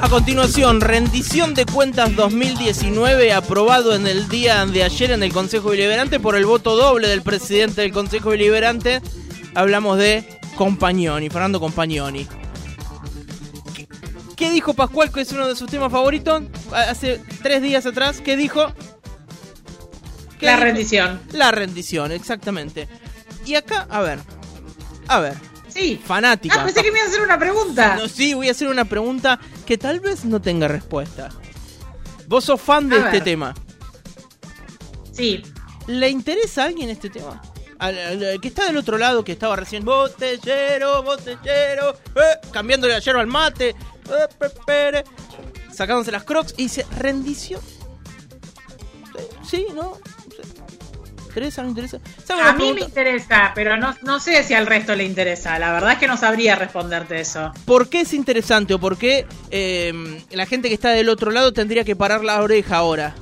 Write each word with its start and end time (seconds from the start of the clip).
A 0.00 0.08
continuación, 0.08 0.80
rendición 0.80 1.54
de 1.54 1.64
cuentas 1.64 2.14
2019 2.16 3.32
aprobado 3.32 3.94
en 3.94 4.06
el 4.06 4.28
día 4.28 4.64
de 4.66 4.82
ayer 4.84 5.12
en 5.12 5.22
el 5.22 5.32
Consejo 5.32 5.70
Deliberante 5.70 6.18
por 6.20 6.36
el 6.36 6.44
voto 6.44 6.76
doble 6.76 7.08
del 7.08 7.22
presidente 7.22 7.82
del 7.82 7.92
Consejo 7.92 8.30
Deliberante. 8.30 9.00
Hablamos 9.54 9.98
de 9.98 10.24
Compañoni, 10.56 11.28
Fernando 11.30 11.60
Compañoni. 11.60 12.26
¿Qué, 13.74 13.86
qué 14.36 14.50
dijo 14.50 14.74
Pascual, 14.74 15.12
que 15.12 15.20
es 15.20 15.32
uno 15.32 15.46
de 15.46 15.54
sus 15.56 15.70
temas 15.70 15.92
favoritos? 15.92 16.42
Hace 16.72 17.20
tres 17.42 17.62
días 17.62 17.86
atrás, 17.86 18.20
¿qué 18.20 18.36
dijo? 18.36 18.72
¿Qué 20.38 20.46
La 20.46 20.52
dijo? 20.52 20.64
rendición. 20.64 21.20
La 21.32 21.50
rendición, 21.52 22.12
exactamente. 22.12 22.88
Y 23.46 23.54
acá, 23.54 23.86
a 23.90 24.00
ver, 24.00 24.18
a 25.08 25.20
ver, 25.20 25.34
Sí. 25.72 26.00
fanática. 26.04 26.56
Ah, 26.60 26.64
pensé 26.64 26.82
que 26.82 26.92
me 26.92 26.98
iba 26.98 27.06
a 27.06 27.10
hacer 27.10 27.22
una 27.22 27.38
pregunta. 27.38 27.96
No, 27.96 28.08
sí, 28.08 28.34
voy 28.34 28.48
a 28.48 28.52
hacer 28.52 28.68
una 28.68 28.84
pregunta 28.84 29.38
que 29.66 29.78
tal 29.78 30.00
vez 30.00 30.24
no 30.24 30.40
tenga 30.40 30.68
respuesta. 30.68 31.28
Vos 32.28 32.44
sos 32.44 32.60
fan 32.60 32.88
de 32.88 32.96
A 32.96 32.98
este 33.00 33.10
ver. 33.18 33.24
tema. 33.24 33.54
Sí. 35.12 35.42
¿Le 35.86 36.08
interesa 36.08 36.62
a 36.62 36.66
alguien 36.66 36.90
este 36.90 37.10
tema? 37.10 37.40
Al, 37.78 37.98
al- 37.98 38.24
al 38.24 38.40
que 38.40 38.48
está 38.48 38.64
del 38.66 38.76
otro 38.76 38.96
lado, 38.96 39.24
que 39.24 39.32
estaba 39.32 39.56
recién 39.56 39.84
botellero, 39.84 41.02
botellero, 41.02 41.96
eh, 42.14 42.38
cambiándole 42.52 42.92
la 42.94 43.00
yerba 43.00 43.20
al 43.20 43.26
mate, 43.26 43.70
eh, 43.70 43.74
pe, 44.66 45.04
sacándose 45.72 46.12
las 46.12 46.22
crocs 46.24 46.54
y 46.56 46.64
dice, 46.64 46.86
rendición. 46.98 47.60
Eh, 49.18 49.28
Sí, 49.48 49.66
¿no? 49.74 49.98
¿Interesa? 51.32 51.62
¿No 51.62 51.70
interesa? 51.70 51.98
¿Sabe 52.22 52.42
A 52.42 52.52
mí 52.52 52.74
me 52.74 52.82
interesa, 52.82 53.52
pero 53.54 53.78
no, 53.78 53.94
no 54.02 54.20
sé 54.20 54.44
si 54.44 54.52
al 54.52 54.66
resto 54.66 54.94
le 54.94 55.04
interesa. 55.04 55.58
La 55.58 55.72
verdad 55.72 55.92
es 55.92 55.98
que 55.98 56.06
no 56.06 56.18
sabría 56.18 56.56
responderte 56.56 57.18
eso. 57.18 57.52
¿Por 57.64 57.88
qué 57.88 58.02
es 58.02 58.12
interesante 58.12 58.74
o 58.74 58.78
por 58.78 58.98
qué 58.98 59.24
eh, 59.50 60.20
la 60.30 60.44
gente 60.44 60.68
que 60.68 60.74
está 60.74 60.90
del 60.90 61.08
otro 61.08 61.30
lado 61.30 61.54
tendría 61.54 61.84
que 61.84 61.96
parar 61.96 62.22
la 62.22 62.42
oreja 62.42 62.76
ahora? 62.76 63.14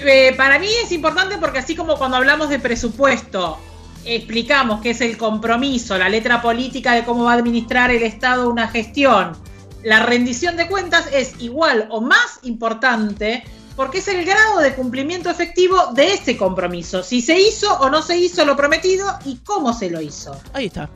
Eh, 0.00 0.34
para 0.36 0.58
mí 0.58 0.66
es 0.82 0.90
importante 0.90 1.38
porque 1.38 1.60
así 1.60 1.76
como 1.76 1.94
cuando 1.96 2.16
hablamos 2.16 2.48
de 2.48 2.58
presupuesto, 2.58 3.56
explicamos 4.04 4.80
que 4.80 4.90
es 4.90 5.00
el 5.00 5.16
compromiso, 5.16 5.96
la 5.96 6.08
letra 6.08 6.42
política 6.42 6.92
de 6.92 7.04
cómo 7.04 7.22
va 7.22 7.34
a 7.34 7.36
administrar 7.36 7.92
el 7.92 8.02
Estado 8.02 8.50
una 8.50 8.66
gestión, 8.66 9.36
la 9.84 10.04
rendición 10.04 10.56
de 10.56 10.66
cuentas 10.66 11.08
es 11.12 11.34
igual 11.38 11.86
o 11.88 12.00
más 12.00 12.40
importante 12.42 13.44
porque 13.76 13.98
es 13.98 14.08
el 14.08 14.24
grado 14.24 14.60
de 14.60 14.74
cumplimiento 14.74 15.30
efectivo 15.30 15.92
de 15.94 16.14
ese 16.14 16.36
compromiso, 16.36 17.02
si 17.02 17.22
se 17.22 17.38
hizo 17.38 17.72
o 17.78 17.88
no 17.90 18.02
se 18.02 18.16
hizo 18.16 18.44
lo 18.44 18.56
prometido 18.56 19.06
y 19.24 19.38
cómo 19.38 19.72
se 19.72 19.90
lo 19.90 20.00
hizo. 20.00 20.38
Ahí 20.52 20.66
está. 20.66 20.90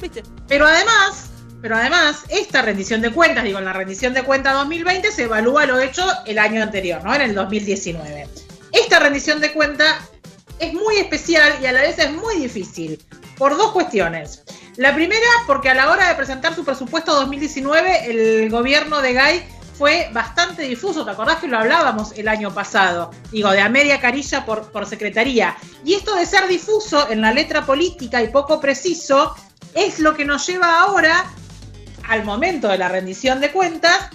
¿Viste? 0.00 0.22
Pero 0.48 0.66
además, 0.66 1.30
pero 1.62 1.76
además, 1.76 2.24
esta 2.28 2.62
rendición 2.62 3.00
de 3.00 3.10
cuentas, 3.10 3.44
digo, 3.44 3.58
en 3.58 3.64
la 3.64 3.72
rendición 3.72 4.14
de 4.14 4.22
cuentas 4.22 4.54
2020 4.54 5.10
se 5.10 5.24
evalúa 5.24 5.66
lo 5.66 5.78
hecho 5.80 6.04
el 6.26 6.38
año 6.38 6.62
anterior, 6.62 7.02
¿no? 7.02 7.14
En 7.14 7.22
el 7.22 7.34
2019. 7.34 8.28
Esta 8.72 8.98
rendición 8.98 9.40
de 9.40 9.52
cuentas 9.52 9.96
es 10.58 10.72
muy 10.74 10.96
especial 10.96 11.52
y 11.62 11.66
a 11.66 11.72
la 11.72 11.82
vez 11.82 11.98
es 11.98 12.12
muy 12.12 12.36
difícil, 12.36 13.02
por 13.36 13.56
dos 13.56 13.72
cuestiones. 13.72 14.42
La 14.76 14.94
primera, 14.94 15.26
porque 15.46 15.70
a 15.70 15.74
la 15.74 15.90
hora 15.90 16.08
de 16.08 16.14
presentar 16.14 16.54
su 16.54 16.64
presupuesto 16.64 17.14
2019, 17.14 18.10
el 18.10 18.50
gobierno 18.50 19.00
de 19.00 19.12
Gay 19.14 19.48
fue 19.76 20.08
bastante 20.12 20.62
difuso. 20.62 21.04
¿Te 21.04 21.10
acordás 21.10 21.36
que 21.36 21.48
lo 21.48 21.58
hablábamos 21.58 22.12
el 22.12 22.28
año 22.28 22.52
pasado? 22.52 23.10
Digo, 23.30 23.50
de 23.50 23.60
a 23.60 23.68
media 23.68 24.00
carilla 24.00 24.44
por, 24.44 24.70
por 24.72 24.86
secretaría. 24.86 25.56
Y 25.84 25.94
esto 25.94 26.14
de 26.14 26.26
ser 26.26 26.48
difuso 26.48 27.10
en 27.10 27.20
la 27.20 27.32
letra 27.32 27.64
política 27.66 28.22
y 28.22 28.28
poco 28.28 28.60
preciso 28.60 29.34
es 29.74 29.98
lo 29.98 30.14
que 30.14 30.24
nos 30.24 30.46
lleva 30.46 30.80
ahora, 30.80 31.26
al 32.08 32.24
momento 32.24 32.68
de 32.68 32.78
la 32.78 32.88
rendición 32.88 33.40
de 33.40 33.52
cuentas, 33.52 34.10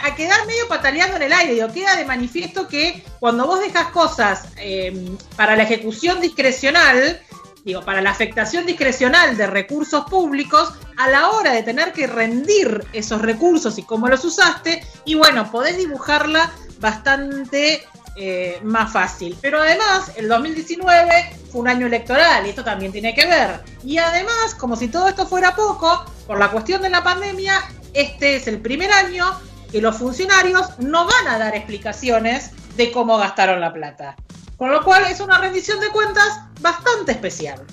a 0.00 0.14
quedar 0.14 0.46
medio 0.46 0.68
pataleando 0.68 1.16
en 1.16 1.22
el 1.22 1.32
aire. 1.32 1.54
Digo, 1.54 1.72
queda 1.72 1.96
de 1.96 2.04
manifiesto 2.04 2.68
que 2.68 3.04
cuando 3.20 3.46
vos 3.46 3.60
dejas 3.60 3.88
cosas 3.88 4.48
eh, 4.56 5.16
para 5.36 5.56
la 5.56 5.64
ejecución 5.64 6.20
discrecional, 6.20 7.20
digo, 7.64 7.82
para 7.82 8.00
la 8.00 8.10
afectación 8.10 8.66
discrecional 8.66 9.36
de 9.36 9.46
recursos 9.46 10.04
públicos, 10.04 10.72
a 10.96 11.08
la 11.08 11.30
hora 11.30 11.52
de 11.52 11.62
tener 11.62 11.92
que 11.92 12.06
rendir 12.06 12.84
esos 12.92 13.22
recursos 13.22 13.78
y 13.78 13.82
cómo 13.82 14.08
los 14.08 14.24
usaste, 14.24 14.82
y 15.04 15.14
bueno, 15.14 15.50
podés 15.50 15.76
dibujarla 15.76 16.50
bastante 16.80 17.84
eh, 18.16 18.58
más 18.64 18.92
fácil. 18.92 19.36
Pero 19.40 19.60
además, 19.60 20.12
el 20.16 20.28
2019 20.28 21.36
fue 21.52 21.60
un 21.60 21.68
año 21.68 21.86
electoral 21.86 22.46
y 22.46 22.50
esto 22.50 22.64
también 22.64 22.90
tiene 22.90 23.14
que 23.14 23.26
ver. 23.26 23.60
Y 23.84 23.98
además, 23.98 24.54
como 24.58 24.74
si 24.74 24.88
todo 24.88 25.08
esto 25.08 25.26
fuera 25.26 25.54
poco, 25.54 26.04
por 26.26 26.38
la 26.38 26.50
cuestión 26.50 26.82
de 26.82 26.90
la 26.90 27.04
pandemia, 27.04 27.62
este 27.94 28.36
es 28.36 28.48
el 28.48 28.60
primer 28.60 28.90
año 28.90 29.38
que 29.70 29.80
los 29.80 29.96
funcionarios 29.96 30.78
no 30.78 31.06
van 31.06 31.28
a 31.28 31.38
dar 31.38 31.54
explicaciones 31.54 32.50
de 32.76 32.90
cómo 32.90 33.18
gastaron 33.18 33.60
la 33.60 33.72
plata. 33.72 34.16
Con 34.58 34.70
lo 34.70 34.84
cual 34.84 35.04
es 35.04 35.20
una 35.20 35.38
rendición 35.38 35.80
de 35.80 35.88
cuentas 35.88 36.40
bastante 36.60 37.12
especial. 37.12 37.64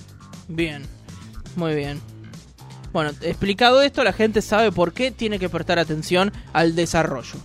Bien, 0.48 0.88
muy 1.56 1.76
bien. 1.76 2.00
Bueno, 2.94 3.12
explicado 3.22 3.82
esto, 3.82 4.04
la 4.06 4.14
gente 4.14 4.42
sabe 4.42 4.72
por 4.72 4.94
qué 4.94 5.12
tiene 5.12 5.40
que 5.40 5.50
prestar 5.50 5.80
atención 5.80 6.32
al 6.54 6.76
desarrollo. 6.76 7.36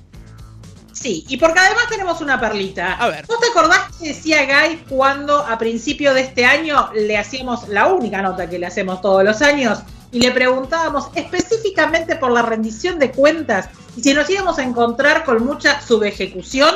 Sí, 0.93 1.25
y 1.29 1.39
porque 1.39 1.59
además 1.59 1.85
tenemos 1.89 2.21
una 2.21 2.39
perlita. 2.39 2.93
A 2.93 3.09
ver. 3.09 3.27
¿Vos 3.27 3.41
te 3.41 3.47
acordás 3.47 3.97
que 3.97 4.09
decía 4.09 4.45
Guy 4.45 4.85
cuando 4.89 5.39
a 5.39 5.59
principio 5.59 6.13
de 6.13 6.21
este 6.21 6.45
año 6.45 6.91
le 6.95 7.17
hacíamos 7.17 7.67
la 7.69 7.87
única 7.87 8.21
nota 8.21 8.49
que 8.51 8.59
le 8.59 8.67
hacemos 8.67 9.01
todos 9.01 9.25
los 9.25 9.41
años 9.41 9.79
y 10.13 10.21
le 10.21 10.31
preguntábamos 10.33 11.09
específicamente 11.15 12.17
por 12.17 12.31
la 12.33 12.43
rendición 12.43 12.99
de 12.99 13.11
cuentas 13.11 13.71
y 13.97 14.03
si 14.03 14.13
nos 14.13 14.29
íbamos 14.29 14.59
a 14.59 14.63
encontrar 14.63 15.25
con 15.25 15.45
mucha 15.45 15.81
subejecución? 15.81 16.75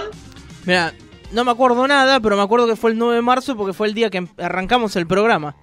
Mira, 0.64 0.94
no 1.34 1.44
me 1.44 1.50
acuerdo 1.50 1.86
nada, 1.86 2.20
pero 2.20 2.36
me 2.36 2.42
acuerdo 2.42 2.66
que 2.66 2.76
fue 2.76 2.92
el 2.92 2.98
9 2.98 3.16
de 3.16 3.22
marzo 3.22 3.56
porque 3.56 3.72
fue 3.74 3.88
el 3.88 3.94
día 3.94 4.08
que 4.10 4.18
em- 4.18 4.28
arrancamos 4.38 4.96
el 4.96 5.06
programa. 5.06 5.56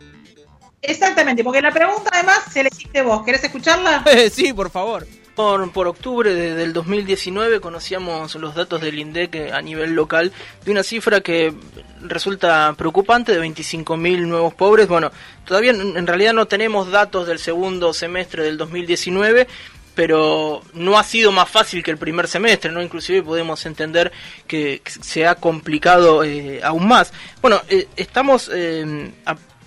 Exactamente, 0.82 1.44
porque 1.44 1.62
la 1.62 1.72
pregunta 1.72 2.10
además 2.14 2.40
se 2.52 2.64
la 2.64 2.70
hiciste 2.72 3.02
vos. 3.04 3.24
¿Querés 3.24 3.44
escucharla? 3.44 4.04
sí, 4.32 4.52
por 4.54 4.70
favor. 4.70 5.06
Por, 5.36 5.72
por 5.72 5.88
octubre 5.88 6.34
de- 6.34 6.56
del 6.56 6.74
2019 6.74 7.62
conocíamos 7.62 8.36
los 8.36 8.54
datos 8.56 8.82
del 8.82 9.00
INDEC 9.00 9.36
eh, 9.36 9.52
a 9.54 9.62
nivel 9.62 9.94
local 9.94 10.32
de 10.66 10.72
una 10.72 10.84
cifra 10.84 11.22
que 11.22 11.54
resulta 12.02 12.74
preocupante 12.78 13.32
de 13.32 13.42
25.000 13.48 14.26
nuevos 14.28 14.54
pobres. 14.56 14.88
Bueno, 14.88 15.12
todavía 15.46 15.72
en 15.72 16.06
realidad 16.08 16.34
no 16.34 16.48
tenemos 16.48 16.92
datos 16.92 17.28
del 17.28 17.40
segundo 17.40 17.94
semestre 17.94 18.44
del 18.44 18.58
2019, 18.58 19.48
pero 19.96 20.62
no 20.74 20.98
ha 20.98 21.04
sido 21.04 21.32
más 21.32 21.50
fácil 21.50 21.84
que 21.84 21.92
el 21.92 21.98
primer 21.98 22.28
semestre, 22.28 22.72
¿no? 22.72 22.82
Inclusive 22.82 23.24
podemos 23.24 23.66
entender 23.66 24.12
que, 24.48 24.82
se 24.86 25.28
ha 25.28 25.36
complicado 25.36 26.24
eh, 26.24 26.62
aún 26.64 26.88
más. 26.88 27.12
Bueno, 27.42 27.62
eh, 27.70 27.88
estamos 27.96 28.50
eh, 28.54 29.12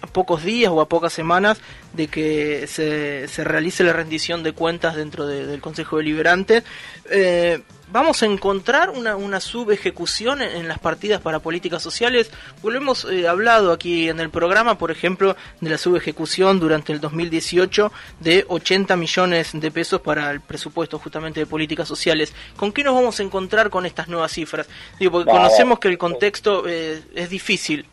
a 0.04 0.06
pocos 0.06 0.44
días 0.44 0.70
o 0.72 0.80
a 0.80 0.88
pocas 0.88 1.12
semanas 1.12 1.58
de 1.92 2.08
que 2.08 2.66
se, 2.68 3.26
se 3.28 3.44
realice 3.44 3.84
la 3.84 3.92
rendición 3.92 4.42
de 4.42 4.52
cuentas 4.52 4.96
dentro 4.96 5.26
de- 5.26 5.46
del 5.46 5.60
Consejo 5.60 5.96
Deliberante. 5.98 6.62
Eh, 7.10 7.60
¿Vamos 7.92 8.22
a 8.22 8.26
encontrar 8.26 8.90
una, 8.90 9.14
una 9.14 9.40
subejecución 9.40 10.40
en, 10.42 10.50
en 10.56 10.68
las 10.68 10.78
partidas 10.78 11.20
para 11.20 11.38
políticas 11.40 11.82
sociales? 11.82 12.30
Pues 12.62 12.72
lo 12.72 12.80
hemos 12.80 13.04
eh, 13.04 13.28
hablado 13.28 13.72
aquí 13.72 14.08
en 14.08 14.18
el 14.20 14.30
programa, 14.30 14.78
por 14.78 14.90
ejemplo, 14.90 15.36
de 15.60 15.70
la 15.70 15.78
subejecución 15.78 16.58
durante 16.58 16.92
el 16.92 17.00
2018 17.00 17.92
de 18.20 18.46
80 18.48 18.96
millones 18.96 19.50
de 19.52 19.70
pesos 19.70 20.00
para 20.00 20.30
el 20.30 20.40
presupuesto 20.40 20.98
justamente 20.98 21.40
de 21.40 21.46
políticas 21.46 21.86
sociales. 21.86 22.32
¿Con 22.56 22.72
qué 22.72 22.82
nos 22.82 22.94
vamos 22.94 23.20
a 23.20 23.22
encontrar 23.22 23.68
con 23.70 23.84
estas 23.86 24.08
nuevas 24.08 24.32
cifras? 24.32 24.66
Digo, 24.98 25.12
porque 25.12 25.30
No, 25.30 25.36
conocemos 25.36 25.78
que 25.78 25.88
el 25.88 25.98
contexto 25.98 26.64
eh, 26.66 27.02
es 27.14 27.28
difícil. 27.30 27.86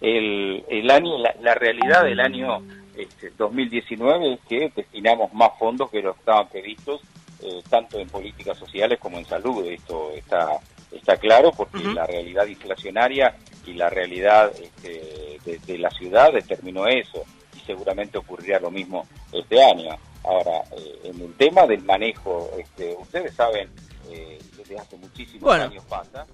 El, 0.00 0.64
el 0.68 0.90
año, 0.90 1.18
la, 1.18 1.34
la 1.40 1.54
realidad 1.54 2.04
del 2.04 2.20
año 2.20 2.62
este, 2.96 3.30
2019 3.36 4.34
es 4.34 4.40
que 4.48 4.72
destinamos 4.74 5.32
más 5.32 5.50
fondos 5.58 5.90
que 5.90 6.02
los 6.02 6.14
que 6.14 6.20
estaban 6.20 6.48
previstos, 6.48 7.00
eh, 7.42 7.62
tanto 7.68 7.98
en 7.98 8.08
políticas 8.08 8.56
sociales 8.58 8.98
como 8.98 9.18
en 9.18 9.24
salud. 9.26 9.64
Esto 9.66 10.10
está, 10.12 10.58
está 10.92 11.16
claro 11.16 11.50
porque 11.56 11.78
la 11.94 12.06
realidad 12.06 12.46
inflacionaria 12.46 13.36
y 13.66 13.74
la 13.74 13.90
realidad 13.90 14.50
este, 14.60 15.38
de, 15.44 15.58
de 15.58 15.78
la 15.78 15.90
ciudad 15.90 16.32
determinó 16.32 16.86
eso 16.86 17.24
y 17.56 17.60
seguramente 17.66 18.18
ocurrirá 18.18 18.60
lo 18.60 18.70
mismo 18.70 19.06
este 19.32 19.62
año. 19.62 19.96
Ahora, 20.24 20.62
eh, 20.76 21.00
en 21.04 21.20
el 21.20 21.34
tema 21.34 21.66
del 21.66 21.82
manejo, 21.84 22.50
este, 22.58 22.94
ustedes 22.98 23.34
saben, 23.34 23.68
eh, 24.10 24.38
desde 24.56 24.78
hace 24.78 24.96
muchísimos 24.96 25.42
Bueno. 25.42 25.64
años 25.64 25.84
pasa, 25.88 26.26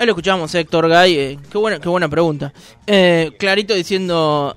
Ahí 0.00 0.06
lo 0.06 0.12
escuchamos, 0.12 0.54
Héctor 0.54 0.88
Gay. 0.88 1.18
eh, 1.18 1.38
qué, 1.52 1.58
buena, 1.58 1.78
qué 1.78 1.90
buena 1.90 2.08
pregunta. 2.08 2.54
Eh, 2.86 3.32
clarito 3.38 3.74
diciendo, 3.74 4.56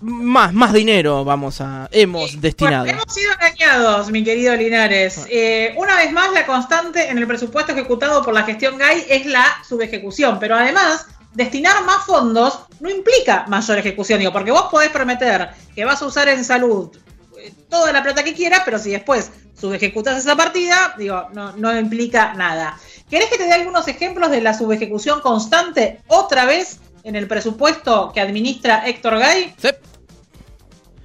más, 0.00 0.52
más 0.52 0.72
dinero 0.72 1.24
vamos 1.24 1.60
a, 1.60 1.88
hemos 1.92 2.40
destinado. 2.40 2.86
Bueno, 2.86 3.00
hemos 3.00 3.14
sido 3.14 3.30
engañados, 3.34 4.10
mi 4.10 4.24
querido 4.24 4.56
Linares. 4.56 5.26
Eh, 5.30 5.74
una 5.76 5.94
vez 5.94 6.10
más, 6.10 6.32
la 6.32 6.44
constante 6.44 7.08
en 7.08 7.18
el 7.18 7.28
presupuesto 7.28 7.70
ejecutado 7.70 8.24
por 8.24 8.34
la 8.34 8.42
gestión 8.42 8.78
GAI 8.78 9.04
es 9.08 9.26
la 9.26 9.62
subejecución, 9.68 10.40
pero 10.40 10.56
además, 10.56 11.06
destinar 11.34 11.84
más 11.84 12.04
fondos 12.04 12.58
no 12.80 12.90
implica 12.90 13.44
mayor 13.46 13.78
ejecución, 13.78 14.18
digo, 14.18 14.32
porque 14.32 14.50
vos 14.50 14.66
podés 14.72 14.90
prometer 14.90 15.50
que 15.72 15.84
vas 15.84 16.02
a 16.02 16.06
usar 16.06 16.28
en 16.30 16.44
salud 16.44 16.90
eh, 17.38 17.52
toda 17.68 17.92
la 17.92 18.02
plata 18.02 18.24
que 18.24 18.34
quieras, 18.34 18.62
pero 18.64 18.80
si 18.80 18.90
después 18.90 19.30
subejecutas 19.54 20.18
esa 20.18 20.34
partida, 20.34 20.94
digo, 20.98 21.28
no, 21.32 21.52
no 21.56 21.78
implica 21.78 22.34
nada. 22.34 22.76
¿Querés 23.10 23.28
que 23.28 23.38
te 23.38 23.44
dé 23.44 23.52
algunos 23.52 23.88
ejemplos 23.88 24.30
de 24.30 24.40
la 24.40 24.54
subejecución 24.54 25.20
constante 25.20 26.00
otra 26.06 26.44
vez 26.44 26.78
en 27.02 27.16
el 27.16 27.26
presupuesto 27.26 28.12
que 28.14 28.20
administra 28.20 28.86
Héctor 28.86 29.18
Gay? 29.18 29.52
Sí. 29.58 29.68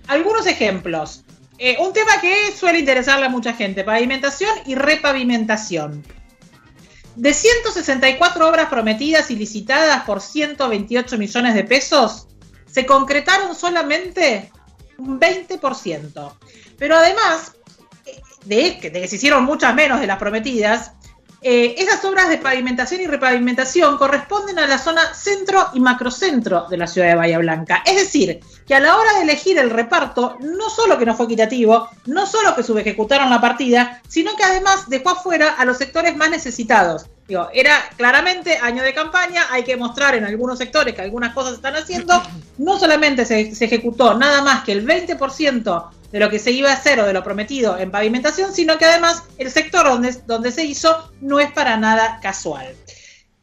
Algunos 0.08 0.46
ejemplos. 0.46 1.24
Eh, 1.58 1.78
un 1.80 1.94
tema 1.94 2.22
que 2.22 2.52
suele 2.52 2.80
interesarle 2.80 3.26
a 3.26 3.30
mucha 3.30 3.54
gente, 3.54 3.84
pavimentación 3.84 4.52
y 4.68 4.76
repavimentación. 4.76 6.04
De 7.16 7.34
164 7.34 8.48
obras 8.48 8.70
prometidas 8.70 9.32
y 9.32 9.36
licitadas 9.36 10.04
por 10.04 10.22
128 10.22 11.18
millones 11.18 11.56
de 11.56 11.64
pesos, 11.64 12.28
se 12.70 12.86
concretaron 12.86 13.56
solamente 13.56 14.52
un 14.98 15.20
20%. 15.20 16.34
Pero 16.78 16.98
además, 16.98 17.54
eh, 18.06 18.22
de, 18.44 18.78
que 18.78 19.08
se 19.08 19.16
hicieron 19.16 19.46
muchas 19.46 19.74
menos 19.74 20.02
de 20.02 20.08
las 20.08 20.20
prometidas, 20.20 20.92
eh, 21.42 21.76
esas 21.78 22.04
obras 22.06 22.30
de 22.30 22.38
pavimentación 22.38 23.02
y 23.02 23.08
repavimentación 23.08 23.98
corresponden 23.98 24.60
a 24.60 24.68
la 24.68 24.78
zona 24.78 25.14
centro 25.14 25.68
y 25.74 25.80
macrocentro 25.80 26.66
de 26.70 26.78
la 26.78 26.88
ciudad 26.88 27.10
de 27.10 27.16
Bahía 27.16 27.40
Blanca. 27.40 27.84
Es 27.86 27.96
decir, 27.96 28.40
que 28.68 28.76
a 28.76 28.80
la 28.80 28.96
hora 28.98 29.14
de 29.14 29.24
elegir 29.24 29.58
el 29.58 29.70
reparto, 29.70 30.38
no 30.40 30.70
solo 30.70 30.98
que 30.98 31.06
no 31.06 31.16
fue 31.16 31.26
equitativo, 31.26 31.90
no 32.06 32.26
solo 32.26 32.56
que 32.56 32.64
subejecutaron 32.64 33.30
la 33.30 33.42
partida, 33.42 34.02
sino 34.08 34.36
que 34.36 34.44
además 34.44 34.90
dejó 34.90 35.12
afuera 35.12 35.56
a 35.58 35.66
los 35.66 35.78
sectores 35.78 36.16
más 36.16 36.30
necesitados. 36.30 37.06
Digo, 37.28 37.50
era 37.54 37.80
claramente 37.98 38.58
año 38.58 38.84
de 38.84 38.94
campaña, 38.94 39.48
hay 39.50 39.64
que 39.64 39.76
mostrar 39.76 40.14
en 40.16 40.26
algunos 40.26 40.60
sectores 40.60 40.94
que 40.94 41.02
algunas 41.02 41.34
cosas 41.34 41.54
están 41.54 41.76
haciendo. 41.76 42.22
No 42.60 42.78
solamente 42.78 43.26
se, 43.26 43.56
se 43.56 43.66
ejecutó 43.66 44.16
nada 44.16 44.44
más 44.44 44.64
que 44.64 44.72
el 44.72 44.86
20% 44.86 45.90
de 46.16 46.22
lo 46.22 46.30
que 46.30 46.40
se 46.40 46.52
iba 46.52 46.70
a 46.70 46.76
hacer 46.76 46.98
o 47.02 47.06
de 47.06 47.12
lo 47.12 47.26
prometido 47.26 47.78
en 47.78 47.92
pavimentación, 47.92 48.54
sino 48.54 48.78
que 48.78 48.86
además 48.86 49.24
el 49.38 49.52
sector 49.52 49.86
donde, 49.86 50.14
donde 50.26 50.50
se 50.50 50.64
hizo 50.64 51.12
no 51.20 51.42
es 51.42 51.52
para 51.52 51.76
nada 51.76 52.22
casual. 52.22 52.74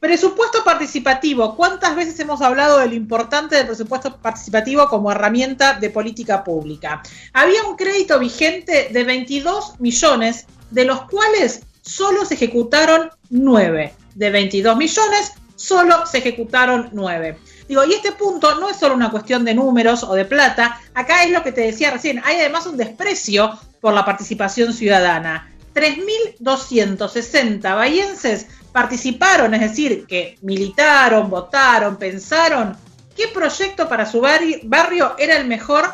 Presupuesto 0.00 0.64
participativo. 0.64 1.54
¿Cuántas 1.54 1.94
veces 1.94 2.18
hemos 2.18 2.40
hablado 2.40 2.78
de 2.78 2.86
lo 2.86 2.94
importante 2.94 3.56
del 3.56 3.66
presupuesto 3.66 4.16
participativo 4.16 4.88
como 4.88 5.12
herramienta 5.12 5.74
de 5.74 5.90
política 5.90 6.42
pública? 6.42 7.02
Había 7.34 7.62
un 7.64 7.76
crédito 7.76 8.18
vigente 8.18 8.88
de 8.90 9.04
22 9.04 9.78
millones, 9.78 10.46
de 10.70 10.86
los 10.86 11.02
cuales 11.10 11.64
solo 11.82 12.24
se 12.24 12.34
ejecutaron 12.36 13.10
9. 13.28 13.92
De 14.14 14.30
22 14.30 14.78
millones, 14.78 15.32
solo 15.56 16.06
se 16.06 16.18
ejecutaron 16.18 16.88
9. 16.92 17.36
Digo, 17.68 17.84
y 17.84 17.92
este 17.94 18.12
punto 18.12 18.56
no 18.56 18.68
es 18.68 18.76
solo 18.76 18.94
una 18.94 19.10
cuestión 19.10 19.44
de 19.44 19.54
números 19.54 20.02
o 20.04 20.14
de 20.14 20.24
plata, 20.24 20.80
acá 20.94 21.24
es 21.24 21.30
lo 21.30 21.42
que 21.42 21.52
te 21.52 21.62
decía 21.62 21.90
recién, 21.90 22.20
hay 22.24 22.36
además 22.40 22.66
un 22.66 22.76
desprecio 22.76 23.58
por 23.80 23.94
la 23.94 24.04
participación 24.04 24.72
ciudadana. 24.72 25.48
3.260 25.74 27.62
bahienses 27.74 28.46
participaron, 28.72 29.54
es 29.54 29.60
decir, 29.60 30.06
que 30.06 30.36
militaron, 30.42 31.30
votaron, 31.30 31.96
pensaron 31.96 32.76
qué 33.16 33.28
proyecto 33.28 33.88
para 33.88 34.04
su 34.06 34.20
barrio 34.20 35.14
era 35.18 35.36
el 35.36 35.46
mejor 35.46 35.88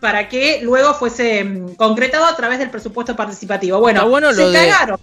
para 0.00 0.28
que 0.28 0.60
luego 0.62 0.94
fuese 0.94 1.44
mm, 1.44 1.74
concretado 1.76 2.26
a 2.26 2.36
través 2.36 2.58
del 2.58 2.70
presupuesto 2.70 3.16
participativo. 3.16 3.80
Bueno, 3.80 4.08
bueno 4.08 4.32
se 4.32 4.52
cagaron 4.52 5.00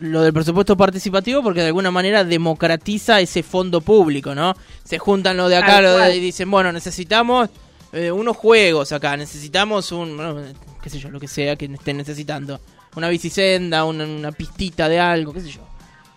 lo 0.00 0.22
del 0.22 0.32
presupuesto 0.32 0.76
participativo 0.76 1.42
porque 1.42 1.60
de 1.60 1.68
alguna 1.68 1.90
manera 1.90 2.24
democratiza 2.24 3.20
ese 3.20 3.42
fondo 3.42 3.80
público, 3.80 4.34
¿no? 4.34 4.54
Se 4.84 4.98
juntan 4.98 5.36
lo 5.36 5.48
de 5.48 5.56
acá 5.56 6.10
y 6.10 6.20
dicen, 6.20 6.50
bueno, 6.50 6.72
necesitamos 6.72 7.48
eh, 7.92 8.10
unos 8.10 8.36
juegos 8.36 8.92
acá, 8.92 9.16
necesitamos 9.16 9.92
un, 9.92 10.54
qué 10.82 10.90
sé 10.90 10.98
yo, 10.98 11.08
lo 11.10 11.20
que 11.20 11.28
sea 11.28 11.56
que 11.56 11.66
estén 11.66 11.96
necesitando. 11.96 12.60
Una 12.94 13.08
bicisenda, 13.08 13.84
una, 13.84 14.32
pistita 14.32 14.88
de 14.88 14.98
algo, 14.98 15.32
qué 15.32 15.40
sé 15.40 15.50
yo. 15.50 15.60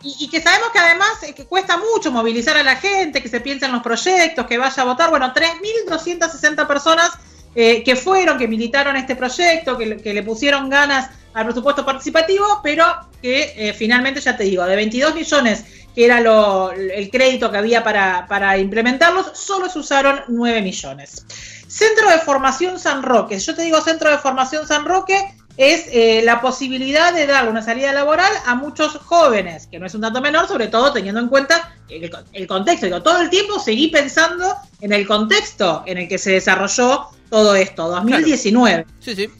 Y, 0.01 0.29
que 0.29 0.41
sabemos 0.41 0.69
que 0.71 0.79
además 0.79 1.23
eh, 1.23 1.33
que 1.33 1.45
cuesta 1.45 1.77
mucho 1.77 2.09
movilizar 2.09 2.55
a 2.55 2.63
la 2.63 2.77
gente, 2.77 3.21
que 3.21 3.27
se 3.27 3.41
piensa 3.41 3.65
en 3.65 3.73
los 3.73 3.83
proyectos, 3.83 4.45
que 4.45 4.57
vaya 4.57 4.83
a 4.83 4.85
votar. 4.85 5.09
Bueno, 5.09 5.33
3.260 5.33 6.67
personas 6.67 7.11
que 7.55 7.95
fueron, 7.95 8.37
que 8.37 8.47
militaron 8.47 8.95
este 8.95 9.15
proyecto, 9.15 9.77
que, 9.77 10.13
le 10.13 10.23
pusieron 10.23 10.69
ganas 10.69 11.09
al 11.33 11.45
presupuesto 11.45 11.85
participativo, 11.85 12.59
pero 12.63 12.85
que 13.21 13.53
eh, 13.55 13.73
finalmente, 13.73 14.21
ya 14.21 14.35
te 14.35 14.43
digo, 14.43 14.65
de 14.65 14.75
22 14.75 15.15
millones, 15.15 15.65
que 15.95 16.05
era 16.05 16.19
el 16.19 17.09
crédito 17.09 17.51
que 17.51 17.57
había 17.57 17.83
para, 17.83 18.57
implementarlos, 18.57 19.31
solo 19.33 19.69
se 19.69 19.79
usaron 19.79 20.21
9 20.27 20.61
millones. 20.61 21.25
Centro 21.67 22.09
de 22.09 22.19
Formación 22.19 22.79
San 22.79 23.03
Roque. 23.03 23.39
Yo 23.39 23.55
te 23.55 23.63
digo 23.63 23.81
Centro 23.81 24.09
de 24.09 24.17
Formación 24.17 24.67
San 24.67 24.85
Roque, 24.85 25.35
es 25.57 25.87
eh, 25.91 26.21
la 26.23 26.39
posibilidad 26.39 27.13
de 27.13 27.27
dar 27.27 27.49
una 27.49 27.61
salida 27.61 27.91
laboral 27.91 28.31
a 28.45 28.55
muchos 28.55 28.95
jóvenes, 28.95 29.67
que 29.67 29.77
no 29.77 29.85
es 29.85 29.93
un 29.93 30.01
dato 30.01 30.21
menor, 30.21 30.47
sobre 30.47 30.67
todo 30.67 30.93
teniendo 30.93 31.19
en 31.19 31.27
cuenta 31.27 31.75
el, 31.89 32.09
el 32.31 32.47
contexto. 32.47 32.85
Digo, 32.85 33.03
todo 33.03 33.21
el 33.21 33.29
tiempo 33.29 33.59
seguí 33.59 33.89
pensando 33.89 34.55
en 34.79 34.93
el 34.93 35.05
contexto 35.05 35.83
en 35.85 35.97
el 35.97 36.07
que 36.07 36.17
se 36.17 36.31
desarrolló 36.31 37.09
todo 37.29 37.55
esto, 37.55 37.87
2019. 37.89 38.85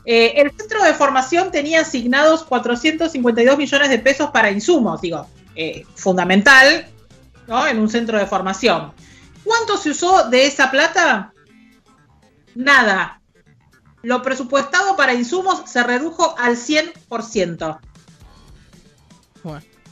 Eh, 0.06 0.33
el 0.36 0.51
centro 0.51 0.83
de 0.83 0.94
formación 0.94 1.51
tenía 1.51 1.81
asignados 1.81 2.44
452 2.44 3.57
millones 3.57 3.89
de 3.89 4.00
pesos 4.00 4.30
para 4.31 4.51
insumos, 4.51 5.01
digo, 5.01 5.27
eh, 5.56 5.86
fundamental, 5.95 6.88
¿no? 7.47 7.68
En 7.68 7.80
un 7.80 7.89
centro 7.89 8.18
de 8.18 8.25
formación. 8.25 8.94
¿Cuánto 9.44 9.77
se 9.77 9.91
usó 9.91 10.30
de 10.30 10.45
esa 10.45 10.69
plata? 10.69 11.33
Nada. 12.56 13.21
Lo 14.01 14.21
presupuestado 14.21 14.95
para 14.95 15.13
insumos 15.13 15.63
se 15.69 15.83
redujo 15.83 16.35
al 16.38 16.56
100%. 16.56 17.80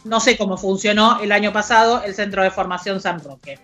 No 0.04 0.20
sé 0.20 0.38
cómo 0.38 0.58
funcionó 0.58 1.20
el 1.20 1.32
año 1.32 1.52
pasado 1.52 2.04
el 2.04 2.16
centro 2.16 2.44
de 2.44 2.52
formación 2.52 3.02
San 3.02 3.22
Roque. 3.22 3.60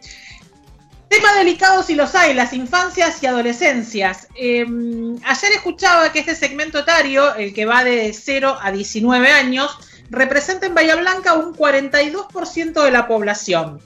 Temas 1.14 1.36
delicados 1.36 1.86
si 1.86 1.94
los 1.94 2.16
hay, 2.16 2.34
las 2.34 2.54
infancias 2.54 3.22
y 3.22 3.28
adolescencias. 3.28 4.30
Em, 4.34 5.16
ayer 5.24 5.52
escuchaba 5.52 6.12
que 6.12 6.18
este 6.18 6.34
segmento 6.34 6.80
etario, 6.80 7.36
el 7.36 7.54
que 7.54 7.68
va 7.68 7.84
de 7.84 8.12
0 8.12 8.58
a 8.60 8.72
19 8.72 9.32
años, 9.32 9.78
representa 10.10 10.66
en 10.66 10.74
Bahía 10.74 10.96
Blanca 10.96 11.36
un 11.36 11.54
42% 11.54 12.84
de 12.84 12.90
la 12.90 13.08
población. 13.08 13.80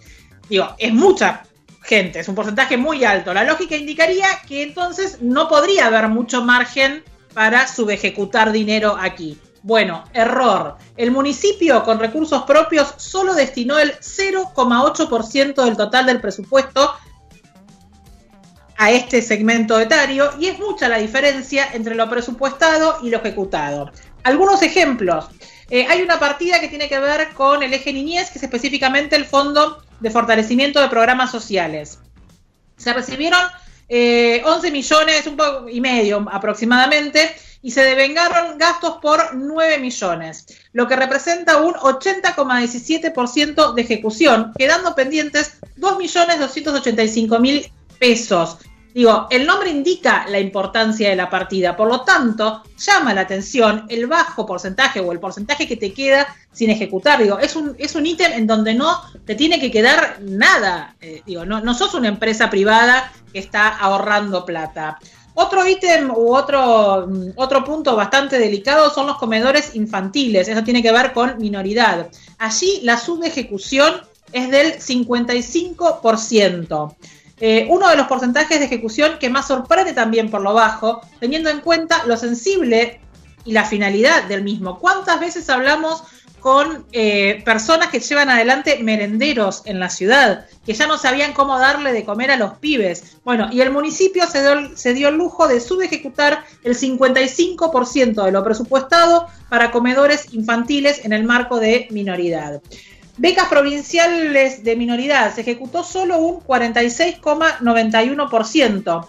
Digo, 0.47 0.73
es 0.77 0.93
mucha 0.93 1.43
gente, 1.81 2.21
es 2.21 2.29
un 2.29 2.35
porcentaje 2.35 2.77
muy 2.77 3.03
alto. 3.03 3.33
La 3.33 3.43
lógica 3.43 3.75
indicaría 3.75 4.27
que 4.47 4.63
entonces 4.63 5.21
no 5.21 5.49
podría 5.49 5.87
haber 5.87 6.07
mucho 6.07 6.45
margen 6.45 7.03
para 7.33 7.67
subejecutar 7.67 8.53
dinero 8.53 8.95
aquí. 8.97 9.37
Bueno, 9.63 10.05
error. 10.13 10.77
El 10.95 11.11
municipio 11.11 11.83
con 11.83 11.99
recursos 11.99 12.43
propios 12.43 12.93
solo 12.95 13.33
destinó 13.33 13.77
el 13.79 13.91
0,8% 13.99 15.65
del 15.65 15.75
total 15.75 16.05
del 16.05 16.21
presupuesto 16.21 16.93
a 18.77 18.91
este 18.91 19.21
segmento 19.21 19.77
etario 19.79 20.31
y 20.39 20.47
es 20.47 20.59
mucha 20.59 20.87
la 20.87 20.99
diferencia 20.99 21.67
entre 21.73 21.95
lo 21.95 22.09
presupuestado 22.09 22.99
y 23.01 23.09
lo 23.09 23.17
ejecutado. 23.17 23.91
Algunos 24.23 24.61
ejemplos. 24.61 25.25
Eh, 25.69 25.85
hay 25.89 26.01
una 26.01 26.17
partida 26.19 26.61
que 26.61 26.69
tiene 26.69 26.87
que 26.87 26.99
ver 26.99 27.33
con 27.33 27.63
el 27.63 27.73
eje 27.73 27.91
niñez, 27.91 28.29
que 28.29 28.37
es 28.37 28.43
específicamente 28.43 29.15
el 29.15 29.25
Fondo 29.25 29.83
de 29.99 30.11
Fortalecimiento 30.11 30.79
de 30.79 30.87
Programas 30.87 31.31
Sociales. 31.31 31.99
Se 32.77 32.93
recibieron 32.93 33.41
11 33.89 33.89
eh, 33.89 34.71
millones 34.71 35.27
un 35.27 35.37
poco 35.37 35.69
y 35.69 35.81
medio 35.81 36.25
aproximadamente 36.31 37.35
y 37.61 37.71
se 37.71 37.83
devengaron 37.83 38.57
gastos 38.57 38.97
por 39.01 39.35
9 39.35 39.79
millones, 39.79 40.45
lo 40.73 40.87
que 40.87 40.95
representa 40.95 41.57
un 41.57 41.73
80,17% 41.73 43.73
de 43.73 43.81
ejecución, 43.81 44.53
quedando 44.57 44.93
pendientes 44.93 45.57
2.285.000 45.77 47.71
pesos. 47.99 48.57
Digo, 48.93 49.27
el 49.29 49.45
nombre 49.45 49.69
indica 49.69 50.25
la 50.27 50.39
importancia 50.39 51.09
de 51.09 51.15
la 51.15 51.29
partida, 51.29 51.77
por 51.77 51.87
lo 51.87 52.01
tanto, 52.01 52.63
llama 52.79 53.13
la 53.13 53.21
atención 53.21 53.85
el 53.89 54.07
bajo 54.07 54.45
porcentaje 54.45 54.99
o 54.99 55.11
el 55.11 55.19
porcentaje 55.19 55.67
que 55.67 55.77
te 55.77 55.93
queda 55.93 56.35
sin 56.51 56.71
ejecutar. 56.71 57.21
Digo, 57.21 57.37
es 57.37 57.55
un, 57.55 57.75
es 57.77 57.93
un 57.93 58.07
ítem 58.07 58.33
en 58.33 58.47
donde 58.47 58.73
no 58.73 58.99
te 59.23 59.35
tiene 59.35 59.59
que 59.59 59.69
quedar 59.69 60.17
nada. 60.21 60.95
Eh, 60.99 61.21
digo, 61.27 61.45
no, 61.45 61.61
no 61.61 61.75
sos 61.75 61.93
una 61.93 62.07
empresa 62.07 62.49
privada 62.49 63.11
que 63.31 63.37
está 63.37 63.67
ahorrando 63.67 64.45
plata. 64.45 64.97
Otro 65.35 65.67
ítem 65.67 66.09
u 66.09 66.35
otro, 66.35 67.05
mm, 67.07 67.33
otro 67.35 67.63
punto 67.63 67.95
bastante 67.95 68.39
delicado 68.39 68.89
son 68.89 69.05
los 69.05 69.19
comedores 69.19 69.75
infantiles. 69.75 70.47
Eso 70.47 70.63
tiene 70.63 70.81
que 70.81 70.91
ver 70.91 71.13
con 71.13 71.37
minoridad. 71.37 72.09
Allí 72.39 72.79
la 72.81 72.97
subejecución 72.97 74.01
es 74.31 74.49
del 74.49 74.79
55%. 74.79 76.95
Eh, 77.39 77.67
uno 77.69 77.87
de 77.89 77.95
los 77.95 78.07
porcentajes 78.07 78.59
de 78.59 78.65
ejecución 78.65 79.17
que 79.19 79.29
más 79.29 79.47
sorprende 79.47 79.93
también 79.93 80.31
por 80.31 80.41
lo 80.41 80.53
bajo, 80.53 81.01
teniendo 81.19 81.49
en 81.49 81.61
cuenta 81.61 82.03
lo 82.05 82.17
sensible 82.17 82.99
y 83.45 83.51
la 83.51 83.65
finalidad 83.65 84.23
del 84.23 84.43
mismo. 84.43 84.79
¿Cuántas 84.79 85.19
veces 85.19 85.49
hablamos 85.49 86.03
con 86.39 86.85
eh, 86.91 87.41
personas 87.43 87.89
que 87.89 87.99
llevan 87.99 88.29
adelante 88.29 88.81
merenderos 88.83 89.63
en 89.65 89.79
la 89.79 89.89
ciudad, 89.89 90.45
que 90.65 90.73
ya 90.73 90.87
no 90.87 90.97
sabían 90.97 91.33
cómo 91.33 91.57
darle 91.59 91.91
de 91.91 92.05
comer 92.05 92.31
a 92.31 92.37
los 92.37 92.53
pibes. 92.59 93.17
Bueno, 93.25 93.49
y 93.51 93.61
el 93.61 93.71
municipio 93.71 94.25
se 94.27 94.41
dio, 94.41 94.77
se 94.77 94.93
dio 94.93 95.09
el 95.09 95.15
lujo 95.15 95.47
de 95.47 95.59
subejecutar 95.59 96.45
el 96.63 96.77
55% 96.77 98.23
de 98.23 98.31
lo 98.31 98.43
presupuestado 98.43 99.27
para 99.49 99.71
comedores 99.71 100.33
infantiles 100.33 101.03
en 101.03 101.13
el 101.13 101.23
marco 101.23 101.59
de 101.59 101.87
minoridad. 101.91 102.61
Becas 103.17 103.47
provinciales 103.47 104.63
de 104.63 104.75
minoridad, 104.75 105.33
se 105.33 105.41
ejecutó 105.41 105.83
solo 105.83 106.19
un 106.19 106.39
46,91%. 106.41 109.07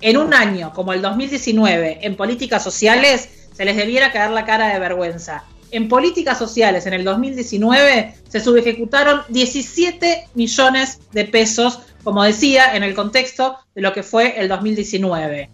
en 0.00 0.16
un 0.16 0.32
año 0.32 0.72
como 0.72 0.92
el 0.92 1.02
2019 1.02 2.00
en 2.02 2.16
políticas 2.16 2.64
sociales, 2.64 3.28
se 3.54 3.64
les 3.64 3.76
debiera 3.76 4.12
caer 4.12 4.30
la 4.30 4.44
cara 4.44 4.68
de 4.68 4.78
vergüenza. 4.78 5.44
En 5.72 5.88
políticas 5.88 6.38
sociales 6.38 6.86
en 6.86 6.94
el 6.94 7.04
2019 7.04 8.14
se 8.28 8.40
subejecutaron 8.40 9.22
17 9.28 10.28
millones 10.34 10.98
de 11.12 11.24
pesos 11.26 11.80
como 12.02 12.22
decía, 12.22 12.74
en 12.74 12.82
el 12.82 12.94
contexto 12.94 13.56
de 13.74 13.82
lo 13.82 13.92
que 13.92 14.02
fue 14.02 14.40
el 14.40 14.48
2019. 14.48 15.50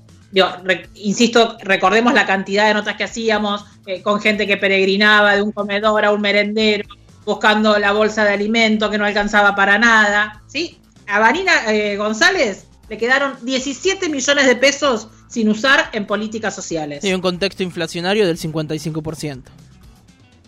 insisto, 0.94 1.56
recordemos 1.62 2.14
la 2.14 2.26
cantidad 2.26 2.68
de 2.68 2.74
notas 2.74 2.96
que 2.96 3.04
hacíamos 3.04 3.64
eh, 3.86 4.02
con 4.02 4.20
gente 4.20 4.46
que 4.46 4.56
peregrinaba 4.56 5.36
de 5.36 5.42
un 5.42 5.52
comedor 5.52 6.04
a 6.04 6.12
un 6.12 6.20
merendero, 6.20 6.88
buscando 7.24 7.78
la 7.78 7.92
bolsa 7.92 8.24
de 8.24 8.32
alimento 8.32 8.90
que 8.90 8.98
no 8.98 9.04
alcanzaba 9.04 9.54
para 9.54 9.78
nada. 9.78 10.42
¿sí? 10.46 10.78
A 11.06 11.18
Vanina 11.18 11.72
eh, 11.72 11.96
González 11.96 12.66
le 12.88 12.98
quedaron 12.98 13.34
17 13.42 14.08
millones 14.08 14.46
de 14.46 14.56
pesos 14.56 15.08
sin 15.28 15.48
usar 15.48 15.90
en 15.92 16.06
políticas 16.06 16.54
sociales. 16.54 17.04
Y 17.04 17.12
un 17.12 17.20
contexto 17.20 17.62
inflacionario 17.62 18.26
del 18.26 18.38
55%. 18.38 19.42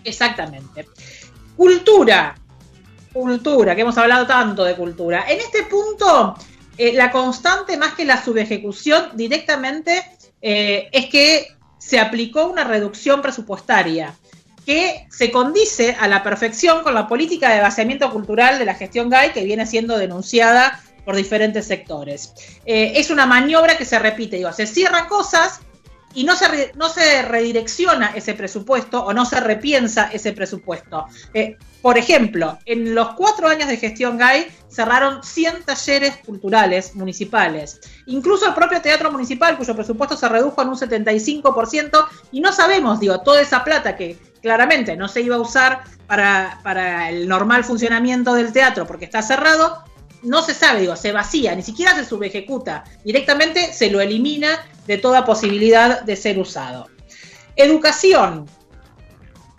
Exactamente. 0.05 0.87
Cultura 1.57 2.37
cultura, 3.13 3.75
que 3.75 3.83
hemos 3.83 3.99
hablado 3.99 4.27
tanto 4.27 4.65
de 4.65 4.75
cultura. 4.77 5.25
En 5.29 5.41
este 5.41 5.65
punto, 5.65 6.37
eh, 6.77 6.93
la 6.93 7.11
constante 7.11 7.77
más 7.77 7.95
que 7.95 8.05
la 8.05 8.23
subejecución 8.23 9.11
directamente 9.15 10.05
eh, 10.41 10.89
es 10.93 11.07
que 11.07 11.49
se 11.79 11.99
aplicó 11.99 12.47
una 12.47 12.65
reducción 12.65 13.23
presupuestaria 13.23 14.15
que 14.69 15.07
se 15.09 15.31
condice 15.31 15.97
a 15.99 16.09
la 16.09 16.23
perfección 16.23 16.83
con 16.83 16.93
la 16.93 17.09
política 17.09 17.49
de 17.55 17.63
vaciamiento 17.63 18.13
cultural 18.13 18.59
de 18.59 18.67
la 18.67 18.75
gestión 18.75 19.09
GAI 19.09 19.33
que 19.33 19.43
viene 19.43 19.65
siendo 19.65 19.97
denunciada 19.97 20.79
por 21.07 21.17
diferentes 21.17 21.67
sectores. 21.67 22.35
Eh, 22.67 22.93
es 22.97 23.09
una 23.09 23.25
maniobra 23.25 23.79
que 23.79 23.87
se 23.87 23.99
repite, 23.99 24.37
digo, 24.37 24.53
se 24.53 24.67
cierran 24.67 25.09
cosas 25.09 25.61
y 26.19 26.25
no 26.25 26.35
se, 26.35 26.73
no 26.75 26.89
se 26.89 27.23
redirecciona 27.23 28.09
ese 28.09 28.35
presupuesto 28.35 29.05
o 29.05 29.13
no 29.13 29.25
se 29.25 29.39
repiensa 29.39 30.11
ese 30.13 30.33
presupuesto. 30.33 31.07
Eh, 31.33 31.57
por 31.81 31.97
ejemplo, 31.97 32.59
en 32.65 32.93
los 32.93 33.11
cuatro 33.11 33.47
años 33.47 33.69
de 33.69 33.77
gestión 33.77 34.19
GAI 34.19 34.49
cerraron 34.69 35.23
100 35.23 35.63
talleres 35.63 36.17
culturales 36.17 36.97
municipales. 36.97 37.81
Incluso 38.07 38.49
el 38.49 38.55
propio 38.55 38.83
teatro 38.83 39.13
municipal, 39.13 39.57
cuyo 39.57 39.77
presupuesto 39.77 40.17
se 40.17 40.29
redujo 40.29 40.61
en 40.61 40.71
un 40.71 40.75
75%, 40.75 42.07
y 42.33 42.41
no 42.41 42.53
sabemos, 42.53 42.99
digo, 42.99 43.21
toda 43.21 43.41
esa 43.41 43.63
plata 43.63 43.95
que 43.95 44.19
claramente 44.43 44.97
no 44.97 45.07
se 45.07 45.21
iba 45.21 45.37
a 45.37 45.41
usar 45.41 45.85
para, 46.09 46.59
para 46.65 47.11
el 47.11 47.29
normal 47.29 47.63
funcionamiento 47.63 48.35
del 48.35 48.53
teatro 48.53 48.89
porque 48.89 49.05
está 49.05 49.23
cerrado, 49.23 49.85
no 50.23 50.43
se 50.43 50.55
sabe, 50.55 50.81
digo, 50.81 50.97
se 50.97 51.13
vacía, 51.13 51.55
ni 51.55 51.63
siquiera 51.63 51.95
se 51.95 52.05
subejecuta, 52.05 52.85
directamente 53.05 53.73
se 53.73 53.91
lo 53.91 54.01
elimina 54.01 54.67
de 54.87 54.99
toda 54.99 55.25
posibilidad 55.25 56.03
de 56.03 56.17
ser 56.17 56.39
usado. 56.39 56.89
Educación. 57.57 58.47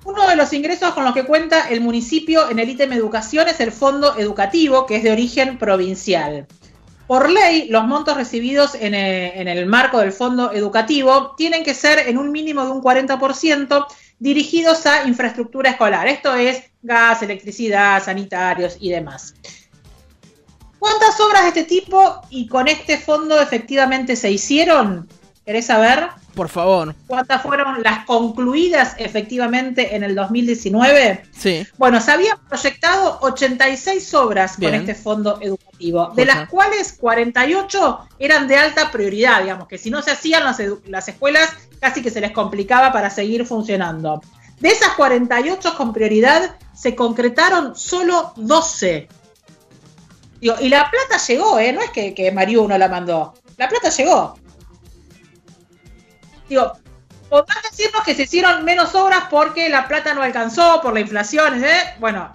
Uno 0.05 0.27
de 0.27 0.35
los 0.35 0.53
ingresos 0.53 0.93
con 0.93 1.03
los 1.03 1.13
que 1.13 1.25
cuenta 1.25 1.69
el 1.69 1.81
municipio 1.81 2.49
en 2.49 2.59
el 2.59 2.69
ítem 2.69 2.93
educación 2.93 3.47
es 3.47 3.59
el 3.59 3.71
fondo 3.71 4.17
educativo, 4.17 4.85
que 4.85 4.95
es 4.95 5.03
de 5.03 5.11
origen 5.11 5.57
provincial. 5.57 6.47
Por 7.05 7.29
ley, 7.29 7.67
los 7.69 7.85
montos 7.85 8.15
recibidos 8.15 8.75
en 8.75 8.93
el, 8.93 9.31
en 9.35 9.47
el 9.47 9.65
marco 9.65 9.99
del 9.99 10.11
fondo 10.11 10.51
educativo 10.51 11.35
tienen 11.35 11.63
que 11.63 11.73
ser 11.73 12.07
en 12.07 12.17
un 12.17 12.31
mínimo 12.31 12.63
de 12.63 12.71
un 12.71 12.81
40% 12.81 13.87
dirigidos 14.19 14.85
a 14.85 15.07
infraestructura 15.07 15.71
escolar. 15.71 16.07
Esto 16.07 16.35
es 16.35 16.63
gas, 16.81 17.21
electricidad, 17.21 18.03
sanitarios 18.03 18.77
y 18.79 18.89
demás. 18.89 19.33
¿Cuántas 20.79 21.19
obras 21.19 21.43
de 21.43 21.49
este 21.49 21.63
tipo 21.65 22.21
y 22.29 22.47
con 22.47 22.67
este 22.67 22.97
fondo 22.97 23.39
efectivamente 23.41 24.15
se 24.15 24.31
hicieron? 24.31 25.07
¿Querés 25.45 25.65
saber? 25.65 26.09
Por 26.35 26.47
favor. 26.47 26.95
¿Cuántas 27.07 27.41
fueron 27.41 27.81
las 27.83 28.05
concluidas 28.05 28.95
efectivamente 28.97 29.95
en 29.95 30.03
el 30.03 30.15
2019? 30.15 31.23
Sí. 31.37 31.67
Bueno, 31.77 31.99
se 31.99 32.11
habían 32.11 32.37
proyectado 32.47 33.17
86 33.21 34.13
obras 34.13 34.55
con 34.55 34.73
este 34.73 34.95
fondo 34.95 35.39
educativo, 35.41 36.13
de 36.15 36.25
las 36.25 36.47
cuales 36.47 36.93
48 36.93 37.99
eran 38.19 38.47
de 38.47 38.57
alta 38.57 38.91
prioridad, 38.91 39.41
digamos, 39.41 39.67
que 39.67 39.77
si 39.77 39.89
no 39.89 40.01
se 40.01 40.11
hacían 40.11 40.45
las, 40.45 40.61
las 40.87 41.07
escuelas 41.07 41.49
casi 41.79 42.01
que 42.01 42.11
se 42.11 42.21
les 42.21 42.31
complicaba 42.31 42.93
para 42.93 43.09
seguir 43.09 43.45
funcionando. 43.45 44.21
De 44.59 44.69
esas 44.69 44.89
48 44.95 45.75
con 45.75 45.93
prioridad, 45.93 46.55
se 46.73 46.95
concretaron 46.95 47.75
solo 47.75 48.33
12 48.35 49.09
y 50.41 50.69
la 50.69 50.89
plata 50.89 51.17
llegó, 51.27 51.59
¿eh? 51.59 51.73
No 51.73 51.81
es 51.81 51.89
que, 51.91 52.13
que 52.13 52.31
Mariu 52.31 52.67
no 52.67 52.77
la 52.77 52.87
mandó. 52.87 53.33
La 53.57 53.67
plata 53.67 53.89
llegó. 53.89 54.37
Digo, 56.47 56.73
podrán 57.29 57.61
decirnos 57.69 58.03
que 58.03 58.15
se 58.15 58.23
hicieron 58.23 58.65
menos 58.65 58.95
obras 58.95 59.25
porque 59.29 59.69
la 59.69 59.87
plata 59.87 60.13
no 60.13 60.23
alcanzó, 60.23 60.81
por 60.81 60.93
la 60.93 61.01
inflación, 61.01 61.63
¿eh? 61.63 61.95
Bueno, 61.99 62.31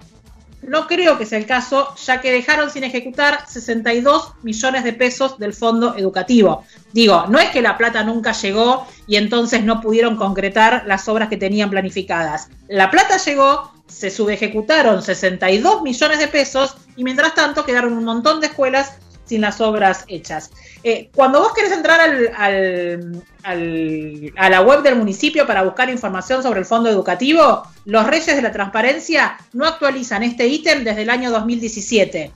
no 0.61 0.87
creo 0.87 1.17
que 1.17 1.25
sea 1.25 1.37
el 1.37 1.45
caso, 1.45 1.93
ya 1.95 2.21
que 2.21 2.31
dejaron 2.31 2.71
sin 2.71 2.83
ejecutar 2.83 3.45
62 3.47 4.33
millones 4.41 4.83
de 4.83 4.93
pesos 4.93 5.37
del 5.37 5.53
fondo 5.53 5.95
educativo. 5.95 6.63
Digo, 6.91 7.25
no 7.27 7.39
es 7.39 7.49
que 7.49 7.61
la 7.61 7.77
plata 7.77 8.03
nunca 8.03 8.31
llegó 8.31 8.87
y 9.05 9.17
entonces 9.17 9.63
no 9.63 9.81
pudieron 9.81 10.15
concretar 10.15 10.83
las 10.87 11.07
obras 11.07 11.29
que 11.29 11.37
tenían 11.37 11.69
planificadas. 11.69 12.49
La 12.67 12.89
plata 12.89 13.17
llegó, 13.17 13.71
se 13.87 14.09
subejecutaron 14.09 15.01
62 15.01 15.81
millones 15.81 16.19
de 16.19 16.27
pesos 16.27 16.75
y 16.95 17.03
mientras 17.03 17.35
tanto 17.35 17.65
quedaron 17.65 17.93
un 17.93 18.03
montón 18.03 18.41
de 18.41 18.47
escuelas 18.47 18.97
sin 19.25 19.41
las 19.41 19.59
obras 19.59 20.05
hechas. 20.07 20.51
Eh, 20.83 21.09
cuando 21.13 21.39
vos 21.39 21.53
querés 21.53 21.71
entrar 21.71 21.99
al, 21.99 23.23
a 23.43 24.49
la 24.49 24.61
web 24.61 24.83
del 24.83 24.95
municipio 24.95 25.47
para 25.47 25.63
buscar 25.63 25.89
información 25.89 26.43
sobre 26.43 26.59
el 26.59 26.65
fondo 26.65 26.89
educativo, 26.89 27.63
los 27.85 28.05
Reyes 28.05 28.35
de 28.35 28.41
la 28.41 28.51
Transparencia 28.51 29.37
no 29.53 29.65
actualizan 29.65 30.23
este 30.23 30.47
ítem 30.47 30.83
desde 30.83 31.01
el 31.01 31.09
año 31.09 31.31
2017. 31.31 32.31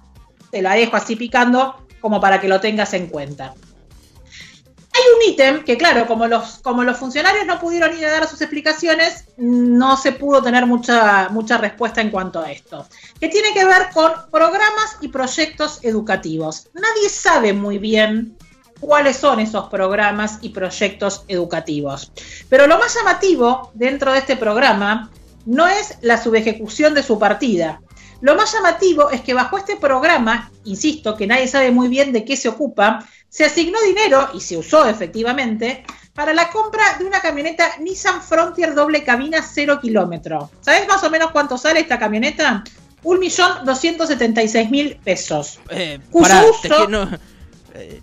Te 0.51 0.61
la 0.61 0.73
dejo 0.73 0.95
así 0.95 1.15
picando 1.15 1.85
como 2.01 2.19
para 2.19 2.41
que 2.41 2.47
lo 2.47 2.59
tengas 2.59 2.93
en 2.93 3.07
cuenta. 3.07 3.53
Hay 4.99 5.05
un 5.15 5.33
ítem 5.33 5.63
que, 5.63 5.77
claro, 5.77 6.05
como 6.07 6.27
los, 6.27 6.59
como 6.61 6.83
los 6.83 6.97
funcionarios 6.97 7.45
no 7.45 7.57
pudieron 7.57 7.97
ir 7.97 8.05
a 8.05 8.11
dar 8.11 8.27
sus 8.27 8.41
explicaciones, 8.41 9.23
no 9.37 9.95
se 9.95 10.11
pudo 10.11 10.43
tener 10.43 10.65
mucha, 10.65 11.29
mucha 11.29 11.57
respuesta 11.57 12.01
en 12.01 12.09
cuanto 12.09 12.41
a 12.41 12.51
esto, 12.51 12.85
que 13.17 13.29
tiene 13.29 13.53
que 13.53 13.63
ver 13.63 13.91
con 13.93 14.11
programas 14.29 14.97
y 14.99 15.07
proyectos 15.07 15.79
educativos. 15.83 16.67
Nadie 16.73 17.07
sabe 17.07 17.53
muy 17.53 17.77
bien 17.77 18.35
cuáles 18.81 19.15
son 19.15 19.39
esos 19.39 19.69
programas 19.69 20.39
y 20.41 20.49
proyectos 20.49 21.23
educativos. 21.29 22.11
Pero 22.49 22.67
lo 22.67 22.77
más 22.77 22.93
llamativo 22.93 23.71
dentro 23.75 24.11
de 24.11 24.19
este 24.19 24.35
programa 24.35 25.09
no 25.45 25.65
es 25.67 25.97
la 26.01 26.21
subejecución 26.21 26.93
de 26.93 27.03
su 27.03 27.17
partida. 27.17 27.79
Lo 28.19 28.35
más 28.35 28.51
llamativo 28.51 29.11
es 29.11 29.21
que 29.21 29.33
bajo 29.33 29.57
este 29.57 29.77
programa, 29.77 30.51
insisto, 30.65 31.15
que 31.15 31.25
nadie 31.25 31.47
sabe 31.47 31.71
muy 31.71 31.87
bien 31.87 32.11
de 32.11 32.25
qué 32.25 32.35
se 32.35 32.49
ocupa, 32.49 33.05
se 33.29 33.45
asignó 33.45 33.79
dinero, 33.81 34.29
y 34.33 34.41
se 34.41 34.57
usó 34.57 34.87
efectivamente, 34.87 35.85
para 36.13 36.33
la 36.33 36.49
compra 36.49 36.97
de 36.97 37.05
una 37.05 37.21
camioneta 37.21 37.77
Nissan 37.79 38.21
Frontier 38.21 38.75
doble 38.75 39.03
cabina 39.03 39.41
0 39.41 39.79
kilómetro. 39.81 40.51
¿Sabes 40.61 40.87
más 40.87 41.03
o 41.03 41.09
menos 41.09 41.31
cuánto 41.31 41.57
sale 41.57 41.79
esta 41.79 41.97
camioneta? 41.97 42.63
1.276.000 43.03 44.99
pesos. 44.99 45.59
Eh, 45.69 45.99
uso... 46.11 46.89
Eh, 47.75 48.01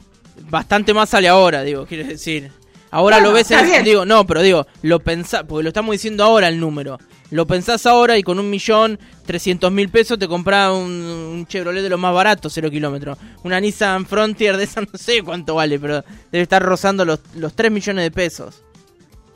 bastante 0.49 0.95
más 0.95 1.11
sale 1.11 1.29
ahora, 1.29 1.63
digo, 1.63 1.87
quiere 1.87 2.05
decir. 2.05 2.53
Ahora 2.97 3.21
lo 3.21 3.31
ves, 3.31 3.51
en, 3.51 3.85
digo, 3.85 4.07
no, 4.07 4.27
pero 4.27 4.41
digo, 4.41 4.67
lo 4.81 5.01
pensás, 5.01 5.45
porque 5.47 5.65
lo 5.65 5.69
estamos 5.69 5.93
diciendo 5.93 6.25
ahora 6.25 6.49
el 6.49 6.59
número. 6.59 6.99
Lo 7.31 7.47
pensás 7.47 7.85
ahora 7.85 8.17
y 8.17 8.23
con 8.23 8.39
un 8.39 8.49
millón 8.49 8.99
trescientos 9.27 9.71
mil 9.71 9.91
pesos 9.91 10.19
te 10.19 10.27
compras 10.27 10.73
un, 10.73 11.45
Chevrolet 11.47 11.83
de 11.83 11.91
los 11.91 12.01
más 12.01 12.15
baratos, 12.15 12.55
cero 12.55 12.71
kilómetros. 12.71 13.19
Una 13.45 13.61
Nissan 13.61 14.07
Frontier 14.07 14.57
de 14.57 14.65
esa 14.65 14.81
no 14.93 14.99
sé 14.99 15.23
cuánto 15.23 15.57
vale, 15.57 15.79
pero 15.79 16.03
debe 16.33 16.43
estar 16.43 16.63
rozando 16.63 17.05
los, 17.05 17.21
los 17.35 17.53
3 17.55 17.71
millones 17.71 18.03
de 18.03 18.11
pesos. 18.11 18.63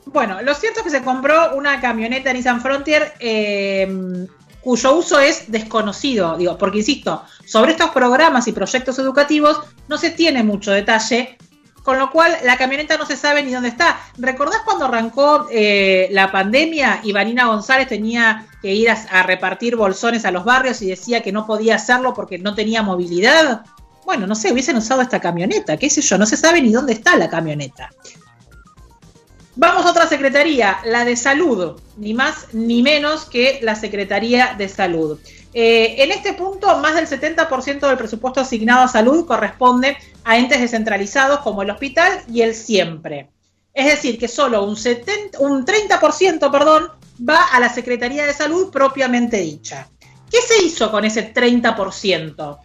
Bueno, 0.05 0.41
lo 0.41 0.55
cierto 0.55 0.79
es 0.79 0.85
que 0.85 0.89
se 0.89 1.03
compró 1.03 1.55
una 1.55 1.79
camioneta 1.79 2.33
Nissan 2.33 2.61
Frontier 2.61 3.13
eh, 3.19 4.27
cuyo 4.61 4.95
uso 4.95 5.19
es 5.19 5.51
desconocido, 5.51 6.35
digo, 6.35 6.57
porque 6.57 6.79
insisto, 6.79 7.23
sobre 7.45 7.73
estos 7.73 7.91
programas 7.91 8.47
y 8.47 8.53
proyectos 8.53 8.97
educativos 8.97 9.59
no 9.87 9.99
se 9.99 10.09
tiene 10.09 10.41
mucho 10.41 10.71
detalle, 10.71 11.37
con 11.83 11.97
lo 11.97 12.11
cual 12.11 12.37
la 12.43 12.57
camioneta 12.57 12.97
no 12.97 13.05
se 13.05 13.17
sabe 13.17 13.43
ni 13.43 13.51
dónde 13.51 13.69
está. 13.69 13.99
¿Recordás 14.17 14.61
cuando 14.65 14.85
arrancó 14.85 15.47
eh, 15.51 16.07
la 16.11 16.31
pandemia 16.31 17.01
y 17.03 17.11
Vanina 17.11 17.47
González 17.47 17.87
tenía 17.87 18.47
que 18.61 18.73
ir 18.73 18.89
a, 18.89 19.23
repartir 19.23 19.75
bolsones 19.75 20.25
a 20.25 20.31
los 20.31 20.45
barrios 20.45 20.81
y 20.81 20.87
decía 20.87 21.21
que 21.21 21.31
no 21.31 21.47
podía 21.47 21.75
hacerlo 21.75 22.13
porque 22.13 22.37
no 22.37 22.53
tenía 22.53 22.83
movilidad? 22.83 23.65
Bueno, 24.05 24.27
no 24.27 24.35
sé, 24.35 24.51
hubiesen 24.51 24.77
usado 24.77 25.01
esta 25.01 25.19
camioneta, 25.19 25.77
qué 25.77 25.89
sé 25.89 26.01
yo, 26.01 26.17
no 26.17 26.25
se 26.25 26.37
sabe 26.37 26.61
ni 26.61 26.71
dónde 26.71 26.93
está 26.93 27.15
la 27.15 27.29
camioneta. 27.29 27.89
Vamos 29.55 29.85
a 29.85 29.91
otra 29.91 30.07
secretaría, 30.07 30.77
la 30.85 31.03
de 31.03 31.15
salud, 31.15 31.79
ni 31.97 32.13
más 32.13 32.47
ni 32.53 32.81
menos 32.81 33.25
que 33.25 33.59
la 33.61 33.75
Secretaría 33.75 34.55
de 34.57 34.69
Salud. 34.69 35.19
Eh, 35.53 35.95
en 35.97 36.11
este 36.11 36.33
punto, 36.33 36.77
más 36.77 36.95
del 36.95 37.07
70% 37.07 37.87
del 37.87 37.97
presupuesto 37.97 38.39
asignado 38.39 38.83
a 38.83 38.87
salud 38.87 39.25
corresponde 39.25 39.97
entes 40.25 40.59
descentralizados 40.59 41.39
como 41.39 41.61
el 41.61 41.69
hospital 41.69 42.21
y 42.31 42.41
el 42.41 42.55
siempre. 42.55 43.29
Es 43.73 43.85
decir, 43.85 44.19
que 44.19 44.27
solo 44.27 44.63
un, 44.63 44.75
70, 44.75 45.39
un 45.39 45.65
30% 45.65 46.51
perdón, 46.51 46.89
va 47.27 47.43
a 47.45 47.59
la 47.59 47.69
Secretaría 47.69 48.25
de 48.25 48.33
Salud 48.33 48.71
propiamente 48.71 49.37
dicha. 49.37 49.87
¿Qué 50.29 50.37
se 50.41 50.63
hizo 50.63 50.91
con 50.91 51.05
ese 51.05 51.33
30%? 51.33 52.59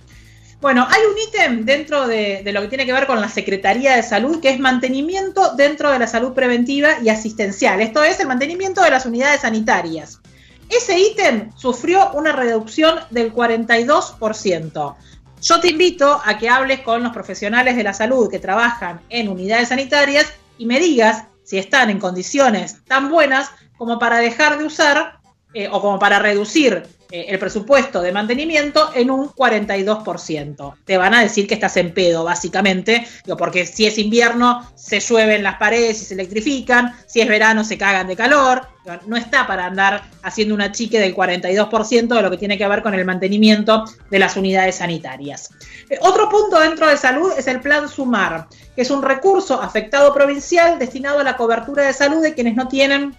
Bueno, 0.60 0.86
hay 0.88 1.02
un 1.02 1.18
ítem 1.18 1.64
dentro 1.64 2.06
de, 2.06 2.42
de, 2.42 2.52
lo 2.52 2.62
que 2.62 2.68
tiene 2.68 2.86
que 2.86 2.92
ver 2.92 3.06
con 3.06 3.20
la 3.20 3.28
Secretaría 3.28 3.94
de 3.94 4.02
Salud, 4.02 4.40
que 4.40 4.50
es 4.50 4.58
mantenimiento 4.58 5.54
dentro 5.54 5.90
de 5.90 5.98
la 5.98 6.06
salud 6.06 6.32
preventiva 6.32 6.98
y 7.02 7.08
asistencial. 7.08 7.80
Esto 7.80 8.02
es 8.02 8.18
el 8.20 8.26
mantenimiento 8.26 8.82
de 8.82 8.90
las 8.90 9.06
unidades 9.06 9.42
sanitarias. 9.42 10.20
Ese 10.68 10.98
ítem 10.98 11.50
sufrió 11.56 12.10
una 12.12 12.32
reducción 12.32 12.98
del 13.10 13.32
42%. 13.32 14.96
Yo 15.42 15.60
te 15.60 15.68
invito 15.68 16.20
a 16.24 16.38
que 16.38 16.48
hables 16.48 16.80
con 16.80 17.02
los 17.02 17.12
profesionales 17.12 17.76
de 17.76 17.84
la 17.84 17.92
salud 17.92 18.30
que 18.30 18.38
trabajan 18.38 19.00
en 19.08 19.28
unidades 19.28 19.68
sanitarias 19.68 20.32
y 20.58 20.66
me 20.66 20.80
digas 20.80 21.24
si 21.44 21.58
están 21.58 21.90
en 21.90 21.98
condiciones 21.98 22.84
tan 22.84 23.10
buenas 23.10 23.50
como 23.76 23.98
para 23.98 24.18
dejar 24.18 24.58
de 24.58 24.64
usar 24.64 25.20
eh, 25.54 25.68
o 25.70 25.80
como 25.80 25.98
para 25.98 26.18
reducir 26.18 26.82
eh, 27.10 27.26
el 27.28 27.38
presupuesto 27.38 28.02
de 28.02 28.10
mantenimiento 28.10 28.90
en 28.94 29.10
un 29.10 29.28
42%. 29.28 30.74
Te 30.84 30.96
van 30.96 31.14
a 31.14 31.22
decir 31.22 31.46
que 31.46 31.54
estás 31.54 31.76
en 31.76 31.94
pedo, 31.94 32.24
básicamente, 32.24 33.06
porque 33.38 33.64
si 33.64 33.86
es 33.86 33.96
invierno 33.98 34.68
se 34.74 34.98
llueven 34.98 35.44
las 35.44 35.56
paredes 35.56 36.02
y 36.02 36.04
se 36.04 36.14
electrifican, 36.14 36.96
si 37.06 37.20
es 37.20 37.28
verano 37.28 37.62
se 37.62 37.78
cagan 37.78 38.08
de 38.08 38.16
calor, 38.16 38.66
no 39.06 39.16
está 39.16 39.46
para 39.46 39.66
andar 39.66 40.02
haciendo 40.22 40.54
una 40.54 40.72
chique 40.72 41.00
del 41.00 41.14
42% 41.14 42.08
de 42.08 42.22
lo 42.22 42.30
que 42.30 42.36
tiene 42.36 42.58
que 42.58 42.66
ver 42.66 42.82
con 42.82 42.94
el 42.94 43.04
mantenimiento 43.04 43.84
de 44.10 44.18
las 44.18 44.36
unidades 44.36 44.76
sanitarias. 44.76 45.50
Eh, 45.90 45.98
otro 46.00 46.28
punto 46.28 46.58
dentro 46.60 46.88
de 46.88 46.96
salud 46.96 47.32
es 47.36 47.46
el 47.46 47.60
plan 47.60 47.88
Sumar, 47.88 48.48
que 48.74 48.82
es 48.82 48.90
un 48.90 49.02
recurso 49.02 49.60
afectado 49.60 50.12
provincial 50.14 50.78
destinado 50.78 51.20
a 51.20 51.24
la 51.24 51.36
cobertura 51.36 51.84
de 51.84 51.92
salud 51.92 52.22
de 52.22 52.34
quienes 52.34 52.54
no 52.54 52.68
tienen 52.68 53.16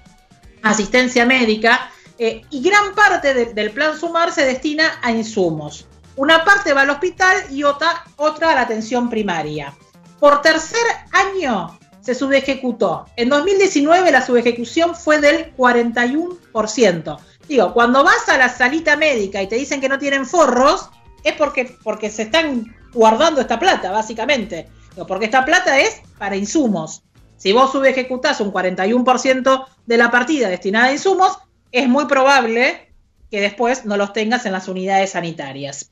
asistencia 0.63 1.25
médica 1.25 1.91
eh, 2.17 2.41
y 2.49 2.62
gran 2.62 2.95
parte 2.95 3.34
del 3.53 3.71
plan 3.71 3.97
Sumar 3.97 4.32
se 4.32 4.45
destina 4.45 4.99
a 5.01 5.12
insumos. 5.12 5.88
Una 6.15 6.43
parte 6.43 6.73
va 6.73 6.82
al 6.82 6.89
hospital 6.89 7.38
y 7.51 7.63
otra, 7.63 8.03
otra 8.15 8.51
a 8.51 8.56
la 8.56 8.62
atención 8.62 9.10
primaria. 9.10 9.73
Por 10.19 10.41
tercer 10.41 10.82
año 11.12 11.77
se 12.07 12.15
subejecutó. 12.15 13.05
En 13.17 13.27
2019 13.27 14.13
la 14.13 14.25
subejecución 14.25 14.95
fue 14.95 15.19
del 15.19 15.53
41%. 15.57 17.17
Digo, 17.49 17.73
cuando 17.73 18.01
vas 18.01 18.29
a 18.29 18.37
la 18.37 18.47
salita 18.47 18.95
médica 18.95 19.41
y 19.41 19.47
te 19.47 19.57
dicen 19.57 19.81
que 19.81 19.89
no 19.89 19.99
tienen 19.99 20.25
forros, 20.25 20.89
es 21.25 21.33
porque, 21.33 21.75
porque 21.83 22.09
se 22.09 22.21
están 22.23 22.73
guardando 22.93 23.41
esta 23.41 23.59
plata, 23.59 23.91
básicamente. 23.91 24.69
porque 25.05 25.25
esta 25.25 25.43
plata 25.43 25.81
es 25.81 26.01
para 26.17 26.37
insumos. 26.37 27.03
Si 27.35 27.51
vos 27.51 27.73
subejecutás 27.73 28.39
un 28.39 28.53
41% 28.53 29.65
de 29.85 29.97
la 29.97 30.09
partida 30.09 30.47
destinada 30.47 30.85
a 30.85 30.93
insumos, 30.93 31.37
es 31.73 31.89
muy 31.89 32.05
probable 32.05 32.87
que 33.29 33.41
después 33.41 33.83
no 33.83 33.97
los 33.97 34.13
tengas 34.13 34.45
en 34.45 34.53
las 34.53 34.69
unidades 34.69 35.09
sanitarias. 35.09 35.91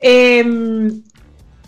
Em, 0.00 1.04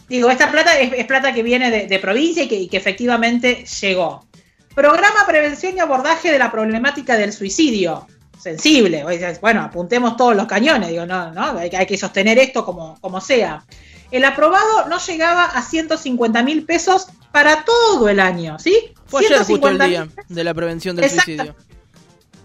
digo, 0.08 0.30
esta 0.30 0.50
plata 0.50 0.78
es, 0.78 1.04
plata 1.06 1.32
que 1.32 1.42
viene 1.42 1.86
de, 1.86 1.98
provincia 1.98 2.42
y 2.42 2.68
que, 2.68 2.76
efectivamente 2.76 3.64
llegó. 3.80 4.26
Programa 4.74 5.26
Prevención 5.26 5.76
y 5.76 5.80
Abordaje 5.80 6.30
de 6.30 6.38
la 6.38 6.50
Problemática 6.50 7.16
del 7.16 7.32
Suicidio. 7.32 8.06
Sensible. 8.38 9.04
Bueno, 9.40 9.62
apuntemos 9.62 10.16
todos 10.16 10.36
los 10.36 10.46
cañones, 10.46 10.90
digo, 10.90 11.06
no, 11.06 11.32
no, 11.32 11.58
hay, 11.58 11.70
que 11.70 11.96
sostener 11.96 12.38
esto 12.38 12.64
como, 12.64 13.00
como 13.00 13.20
sea. 13.20 13.64
El 14.10 14.24
aprobado 14.24 14.86
no 14.88 14.98
llegaba 14.98 15.44
a 15.46 15.62
150 15.62 16.42
mil 16.42 16.64
pesos 16.64 17.08
para 17.32 17.64
todo 17.64 18.08
el 18.08 18.20
año, 18.20 18.58
¿sí? 18.58 18.94
Fue 19.06 19.24
ayer 19.24 19.38
justo 19.38 19.68
el 19.68 19.78
día 19.78 20.08
de 20.28 20.44
la 20.44 20.54
prevención 20.54 20.94
del 20.96 21.10
suicidio. 21.10 21.56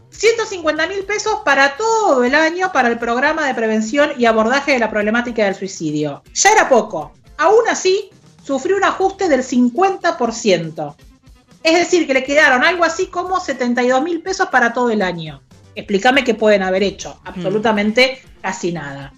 150 0.10 0.88
mil 0.88 1.04
pesos 1.04 1.40
para 1.44 1.78
todo 1.78 2.24
el 2.24 2.36
año 2.36 2.72
para 2.72 2.90
el 2.90 3.00
programa 3.00 3.48
de 3.48 3.56
prevención 3.56 4.12
y 4.18 4.26
abordaje 4.26 4.74
de 4.74 4.80
la 4.80 4.92
problemática 4.92 5.46
del 5.46 5.56
suicidio. 5.56 6.22
Ya 6.34 6.52
era 6.52 6.70
poco. 6.70 7.14
Aún 7.42 7.68
así, 7.68 8.12
sufrió 8.44 8.78
un 8.78 8.84
ajuste 8.84 9.28
del 9.28 9.42
50%. 9.44 10.96
Es 11.64 11.74
decir, 11.74 12.06
que 12.06 12.14
le 12.14 12.24
quedaron 12.24 12.64
algo 12.64 12.84
así 12.84 13.08
como 13.08 13.40
72 13.40 14.04
mil 14.04 14.22
pesos 14.22 14.50
para 14.50 14.74
todo 14.74 14.92
el 14.92 15.02
año. 15.02 15.42
Explícame 15.74 16.24
qué 16.24 16.36
pueden 16.36 16.62
haber 16.62 16.84
hecho. 16.84 17.20
Absolutamente 17.26 18.22
casi 18.42 18.72
nada. 18.72 19.14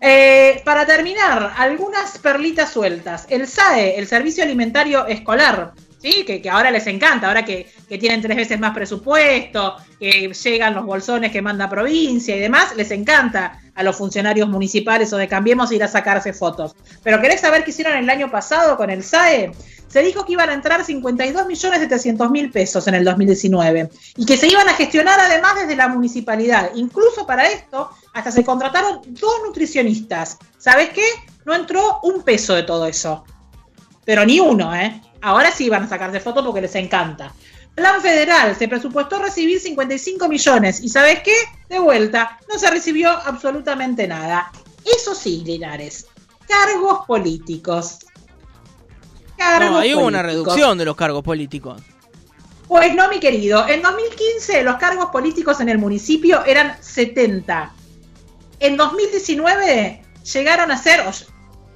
Eh, 0.00 0.62
para 0.64 0.86
terminar, 0.86 1.52
algunas 1.58 2.16
perlitas 2.16 2.72
sueltas. 2.72 3.26
El 3.28 3.46
SAE, 3.46 3.98
el 3.98 4.06
Servicio 4.06 4.42
Alimentario 4.42 5.06
Escolar, 5.06 5.74
¿sí? 6.00 6.24
Que, 6.24 6.40
que 6.40 6.50
ahora 6.50 6.70
les 6.70 6.86
encanta, 6.86 7.28
ahora 7.28 7.44
que, 7.44 7.70
que, 7.88 7.98
tienen 7.98 8.22
tres 8.22 8.36
veces 8.36 8.58
más 8.58 8.74
presupuesto, 8.74 9.76
que 9.98 10.32
llegan 10.32 10.74
los 10.74 10.84
bolsones 10.84 11.32
que 11.32 11.42
manda 11.42 11.68
provincia 11.68 12.36
y 12.36 12.40
demás, 12.40 12.74
les 12.76 12.90
encanta 12.90 13.60
a 13.74 13.82
los 13.82 13.96
funcionarios 13.96 14.48
municipales 14.48 15.12
o 15.12 15.16
de 15.16 15.28
Cambiemos 15.28 15.70
ir 15.72 15.84
a 15.84 15.88
sacarse 15.88 16.32
fotos. 16.32 16.74
Pero 17.02 17.20
¿querés 17.20 17.40
saber 17.40 17.64
qué 17.64 17.70
hicieron 17.70 17.96
el 17.96 18.10
año 18.10 18.30
pasado 18.30 18.76
con 18.76 18.90
el 18.90 19.02
SAE? 19.02 19.52
Se 19.88 20.02
dijo 20.02 20.24
que 20.24 20.32
iban 20.32 20.50
a 20.50 20.54
entrar 20.54 20.84
52 20.84 21.46
millones 21.46 21.80
700 21.80 22.30
mil 22.30 22.50
pesos 22.50 22.86
en 22.88 22.94
el 22.94 23.04
2019 23.04 23.88
y 24.16 24.26
que 24.26 24.36
se 24.36 24.48
iban 24.48 24.68
a 24.68 24.74
gestionar 24.74 25.18
además 25.18 25.54
desde 25.56 25.76
la 25.76 25.88
municipalidad. 25.88 26.72
Incluso 26.74 27.26
para 27.26 27.48
esto, 27.48 27.90
hasta 28.12 28.30
se 28.30 28.44
contrataron 28.44 29.00
dos 29.06 29.34
nutricionistas. 29.46 30.38
¿Sabes 30.58 30.90
qué? 30.90 31.04
No 31.46 31.54
entró 31.54 32.00
un 32.02 32.22
peso 32.22 32.54
de 32.54 32.64
todo 32.64 32.86
eso. 32.86 33.24
Pero 34.04 34.26
ni 34.26 34.40
uno, 34.40 34.74
¿eh? 34.74 35.00
Ahora 35.20 35.50
sí 35.50 35.68
van 35.68 35.84
a 35.84 35.88
sacarse 35.88 36.20
fotos 36.20 36.44
porque 36.44 36.60
les 36.60 36.74
encanta. 36.74 37.32
Plan 37.74 38.00
federal, 38.00 38.56
se 38.56 38.66
presupuestó 38.68 39.20
recibir 39.20 39.60
55 39.60 40.28
millones 40.28 40.80
y 40.80 40.88
¿sabes 40.88 41.20
qué? 41.22 41.34
De 41.68 41.78
vuelta, 41.78 42.38
no 42.48 42.58
se 42.58 42.70
recibió 42.70 43.10
absolutamente 43.10 44.08
nada. 44.08 44.50
Eso 44.84 45.14
sí, 45.14 45.42
Linares, 45.44 46.06
cargos 46.48 47.06
políticos. 47.06 47.98
Cargos 49.36 49.70
no, 49.70 49.78
ahí 49.78 49.94
hubo 49.94 50.06
una 50.06 50.22
reducción 50.22 50.76
de 50.76 50.84
los 50.84 50.96
cargos 50.96 51.22
políticos. 51.22 51.80
Pues 52.66 52.94
no, 52.94 53.08
mi 53.08 53.18
querido. 53.18 53.66
En 53.66 53.80
2015 53.80 54.62
los 54.62 54.76
cargos 54.76 55.06
políticos 55.06 55.60
en 55.60 55.68
el 55.68 55.78
municipio 55.78 56.44
eran 56.44 56.76
70. 56.82 57.72
En 58.60 58.76
2019 58.76 60.02
llegaron 60.32 60.70
a 60.70 60.76
ser, 60.76 61.04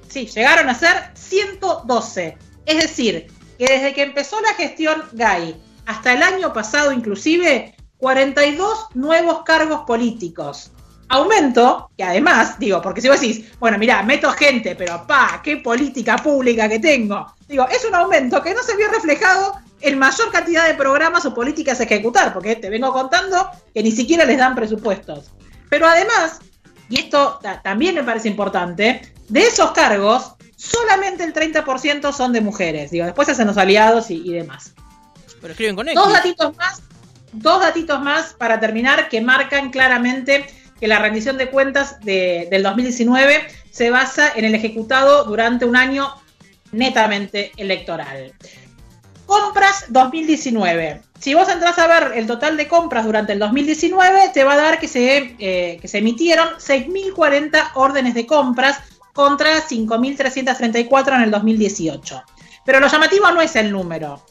sí, 0.07 0.27
llegaron 0.27 0.69
a 0.69 0.75
ser 0.75 1.11
112. 1.15 2.37
Es 2.65 2.81
decir, 2.81 3.27
que 3.57 3.65
desde 3.65 3.93
que 3.93 4.03
empezó 4.03 4.39
la 4.41 4.53
gestión 4.53 5.03
GAI 5.11 5.55
hasta 5.85 6.13
el 6.13 6.23
año 6.23 6.53
pasado 6.53 6.91
inclusive, 6.91 7.75
42 7.97 8.87
nuevos 8.95 9.43
cargos 9.43 9.81
políticos. 9.85 10.71
Aumento, 11.09 11.89
que 11.97 12.03
además, 12.03 12.57
digo, 12.57 12.81
porque 12.81 13.01
si 13.01 13.07
vos 13.07 13.21
decís, 13.21 13.51
bueno, 13.59 13.77
mira, 13.77 14.01
meto 14.03 14.31
gente, 14.31 14.75
pero 14.75 15.05
pa, 15.05 15.41
qué 15.43 15.57
política 15.57 16.17
pública 16.17 16.67
que 16.67 16.79
tengo. 16.79 17.25
Digo, 17.47 17.67
es 17.69 17.85
un 17.85 17.93
aumento 17.93 18.41
que 18.41 18.53
no 18.53 18.63
se 18.63 18.75
vio 18.75 18.89
reflejado 18.89 19.53
en 19.81 19.99
mayor 19.99 20.31
cantidad 20.31 20.67
de 20.67 20.73
programas 20.73 21.25
o 21.25 21.33
políticas 21.33 21.79
a 21.79 21.83
ejecutar, 21.83 22.33
porque 22.33 22.55
te 22.55 22.69
vengo 22.69 22.91
contando 22.91 23.49
que 23.73 23.83
ni 23.83 23.91
siquiera 23.91 24.25
les 24.25 24.37
dan 24.37 24.55
presupuestos. 24.55 25.31
Pero 25.69 25.87
además, 25.87 26.39
y 26.89 26.99
esto 26.99 27.39
también 27.63 27.95
me 27.95 28.03
parece 28.03 28.29
importante, 28.29 29.13
de 29.27 29.39
esos 29.41 29.71
cargos, 29.71 30.35
solamente 30.63 31.23
el 31.23 31.33
30% 31.33 32.13
son 32.13 32.31
de 32.31 32.41
mujeres. 32.41 32.91
Digo, 32.91 33.05
después 33.05 33.27
hacen 33.29 33.47
los 33.47 33.57
aliados 33.57 34.09
y, 34.09 34.31
demás. 34.31 34.73
Pero 35.41 35.51
escriben 35.51 35.75
con 35.75 35.87
Dos 35.87 36.13
datitos 36.13 36.55
más, 36.55 36.81
dos 37.33 37.59
datitos 37.59 38.01
más 38.01 38.33
para 38.33 38.59
terminar 38.59 39.09
que 39.09 39.19
marcan 39.21 39.71
claramente 39.71 40.45
que 40.79 40.87
la 40.87 40.99
rendición 40.99 41.37
de 41.37 41.49
cuentas 41.49 41.99
del 42.01 42.63
2019 42.63 43.47
se 43.71 43.89
basa 43.89 44.31
en 44.35 44.45
el 44.45 44.55
ejecutado 44.55 45.25
durante 45.25 45.65
un 45.65 45.75
año 45.75 46.13
netamente 46.71 47.51
electoral. 47.57 48.33
Compras 49.25 49.85
2019. 49.89 51.01
Si 51.19 51.33
vos 51.33 51.47
entras 51.49 51.79
a 51.79 51.87
ver 51.87 52.17
el 52.17 52.27
total 52.27 52.57
de 52.57 52.67
compras 52.67 53.05
durante 53.05 53.33
el 53.33 53.39
2019, 53.39 54.31
te 54.33 54.43
va 54.43 54.53
a 54.53 54.57
dar 54.57 54.79
que 54.79 54.87
se, 54.87 55.35
eh, 55.39 55.77
que 55.81 55.87
se 55.87 55.99
emitieron 55.99 56.49
6.040 56.57 57.71
órdenes 57.75 58.13
de 58.13 58.25
compras 58.25 58.79
contra 59.13 59.65
5.334 59.65 61.15
en 61.15 61.21
el 61.21 61.31
2018. 61.31 62.23
Pero 62.65 62.79
lo 62.79 62.87
llamativo 62.87 63.31
no 63.31 63.41
es 63.41 63.55
el 63.55 63.71
número. 63.71 64.23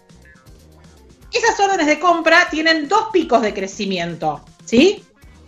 Esas 1.33 1.59
órdenes 1.61 1.87
de 1.87 1.99
compra 1.99 2.49
tienen 2.51 2.89
dos 2.89 3.07
picos 3.13 3.41
de 3.41 3.55
crecimiento, 3.55 4.45
¿sí? 4.65 5.03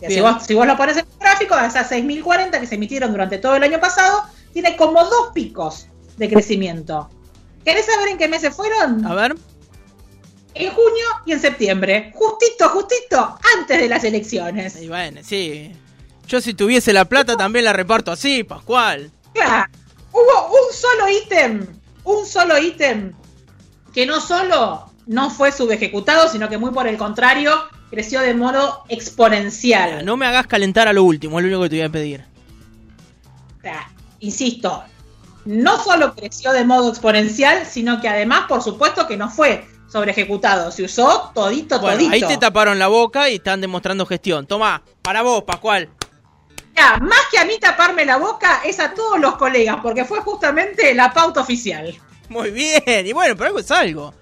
Si 0.08 0.20
vos, 0.20 0.42
si 0.42 0.54
vos, 0.54 0.66
lo 0.66 0.76
pones 0.76 0.96
en 0.96 1.06
el 1.10 1.18
gráfico, 1.18 1.58
esas 1.58 1.90
6.040 1.90 2.60
que 2.60 2.66
se 2.66 2.74
emitieron 2.74 3.10
durante 3.10 3.38
todo 3.38 3.56
el 3.56 3.62
año 3.62 3.80
pasado, 3.80 4.24
tiene 4.52 4.76
como 4.76 5.02
dos 5.04 5.30
picos 5.34 5.88
de 6.16 6.28
crecimiento. 6.28 7.08
¿Querés 7.64 7.86
saber 7.86 8.08
en 8.08 8.18
qué 8.18 8.28
meses 8.28 8.54
fueron? 8.54 9.04
A 9.06 9.14
ver. 9.14 9.34
En 10.54 10.70
junio 10.72 11.06
y 11.26 11.32
en 11.32 11.40
septiembre. 11.40 12.12
Justito, 12.14 12.68
justito, 12.68 13.38
antes 13.58 13.80
de 13.80 13.88
las 13.88 14.04
elecciones. 14.04 14.80
Y 14.80 14.88
bueno, 14.88 15.20
sí. 15.24 15.72
Yo 16.28 16.40
si 16.40 16.54
tuviese 16.54 16.92
la 16.92 17.06
plata 17.06 17.36
también 17.36 17.64
la 17.64 17.72
reparto 17.72 18.12
así, 18.12 18.44
Pascual. 18.44 19.10
Claro, 19.34 19.70
hubo 20.12 20.46
un 20.46 20.72
solo 20.72 21.08
ítem, 21.10 21.66
un 22.04 22.24
solo 22.24 22.56
ítem 22.56 23.12
que 23.92 24.06
no 24.06 24.20
solo 24.20 24.90
no 25.06 25.30
fue 25.30 25.52
subejecutado, 25.52 26.28
sino 26.28 26.48
que 26.48 26.56
muy 26.56 26.70
por 26.70 26.86
el 26.86 26.96
contrario, 26.96 27.52
creció 27.90 28.20
de 28.20 28.34
modo 28.34 28.84
exponencial. 28.88 30.04
No 30.04 30.16
me 30.16 30.26
hagas 30.26 30.46
calentar 30.46 30.88
a 30.88 30.92
lo 30.92 31.04
último, 31.04 31.38
es 31.38 31.44
lo 31.44 31.48
único 31.48 31.62
que 31.64 31.68
te 31.70 31.76
voy 31.76 31.84
a 31.84 31.92
pedir. 31.92 32.24
O 33.58 33.62
sea, 33.62 33.90
insisto, 34.20 34.84
no 35.44 35.82
solo 35.82 36.14
creció 36.14 36.52
de 36.52 36.64
modo 36.64 36.90
exponencial, 36.90 37.66
sino 37.66 38.00
que 38.00 38.08
además, 38.08 38.44
por 38.48 38.62
supuesto, 38.62 39.06
que 39.06 39.16
no 39.16 39.30
fue 39.30 39.66
sobre 39.90 40.12
ejecutado, 40.12 40.70
se 40.70 40.84
usó 40.84 41.30
todito, 41.34 41.80
todito. 41.80 42.12
Ahí 42.12 42.20
te 42.20 42.36
taparon 42.36 42.78
la 42.78 42.88
boca 42.88 43.30
y 43.30 43.36
están 43.36 43.60
demostrando 43.60 44.06
gestión. 44.06 44.46
Toma, 44.46 44.82
para 45.02 45.22
vos, 45.22 45.42
Pascual 45.44 45.88
más 47.00 47.20
que 47.30 47.38
a 47.38 47.44
mí 47.44 47.58
taparme 47.58 48.04
la 48.04 48.16
boca, 48.16 48.62
es 48.64 48.80
a 48.80 48.92
todos 48.92 49.20
los 49.20 49.36
colegas, 49.36 49.78
porque 49.82 50.04
fue 50.04 50.20
justamente 50.20 50.94
la 50.94 51.12
pauta 51.12 51.40
oficial. 51.40 51.94
Muy 52.28 52.50
bien, 52.50 53.06
y 53.06 53.12
bueno, 53.12 53.36
pero 53.36 53.48
algo 53.48 53.60
es 53.60 53.70
algo. 53.70 54.14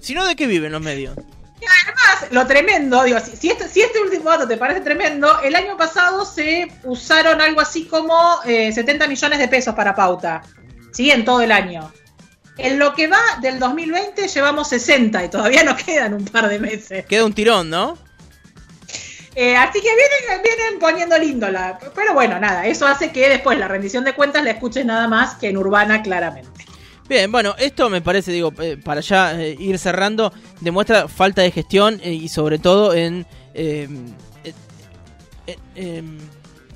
Si 0.00 0.14
no, 0.14 0.26
¿de 0.26 0.36
qué 0.36 0.46
viven 0.46 0.72
los 0.72 0.80
medios? 0.80 1.16
Y 1.60 1.64
además, 1.64 2.32
lo 2.32 2.46
tremendo, 2.46 3.04
digo, 3.04 3.18
si, 3.20 3.48
este, 3.48 3.68
si 3.68 3.82
este 3.82 4.00
último 4.00 4.30
dato 4.30 4.48
te 4.48 4.56
parece 4.56 4.80
tremendo, 4.80 5.40
el 5.42 5.54
año 5.54 5.76
pasado 5.76 6.24
se 6.24 6.68
usaron 6.82 7.40
algo 7.40 7.60
así 7.60 7.84
como 7.84 8.40
70 8.42 9.04
eh, 9.04 9.08
millones 9.08 9.38
de 9.38 9.48
pesos 9.48 9.74
para 9.74 9.94
pauta, 9.94 10.42
¿sí? 10.92 11.10
En 11.10 11.24
todo 11.24 11.40
el 11.40 11.52
año. 11.52 11.92
En 12.58 12.78
lo 12.78 12.94
que 12.94 13.06
va 13.06 13.20
del 13.40 13.60
2020 13.60 14.26
llevamos 14.26 14.68
60 14.68 15.24
y 15.24 15.28
todavía 15.28 15.62
nos 15.62 15.80
quedan 15.84 16.14
un 16.14 16.24
par 16.24 16.48
de 16.48 16.58
meses. 16.58 17.06
Queda 17.06 17.24
un 17.24 17.32
tirón, 17.32 17.70
¿no? 17.70 17.96
Eh, 19.34 19.56
así 19.56 19.80
que 19.80 19.88
vienen, 19.88 20.42
vienen 20.42 20.78
poniendo 20.78 21.18
lindo 21.18 21.50
la. 21.50 21.78
Pero 21.94 22.14
bueno, 22.14 22.38
nada, 22.38 22.66
eso 22.66 22.86
hace 22.86 23.12
que 23.12 23.28
después 23.28 23.58
la 23.58 23.68
rendición 23.68 24.04
de 24.04 24.14
cuentas 24.14 24.44
la 24.44 24.50
escuches 24.50 24.84
nada 24.84 25.08
más 25.08 25.34
que 25.36 25.48
en 25.48 25.56
Urbana 25.56 26.02
claramente. 26.02 26.66
Bien, 27.08 27.30
bueno, 27.32 27.54
esto 27.58 27.90
me 27.90 28.00
parece, 28.00 28.32
digo, 28.32 28.52
eh, 28.60 28.78
para 28.82 29.00
ya 29.00 29.40
eh, 29.40 29.56
ir 29.58 29.78
cerrando, 29.78 30.32
demuestra 30.60 31.08
falta 31.08 31.42
de 31.42 31.50
gestión 31.50 32.00
y 32.04 32.28
sobre 32.28 32.58
todo 32.58 32.94
en 32.94 33.26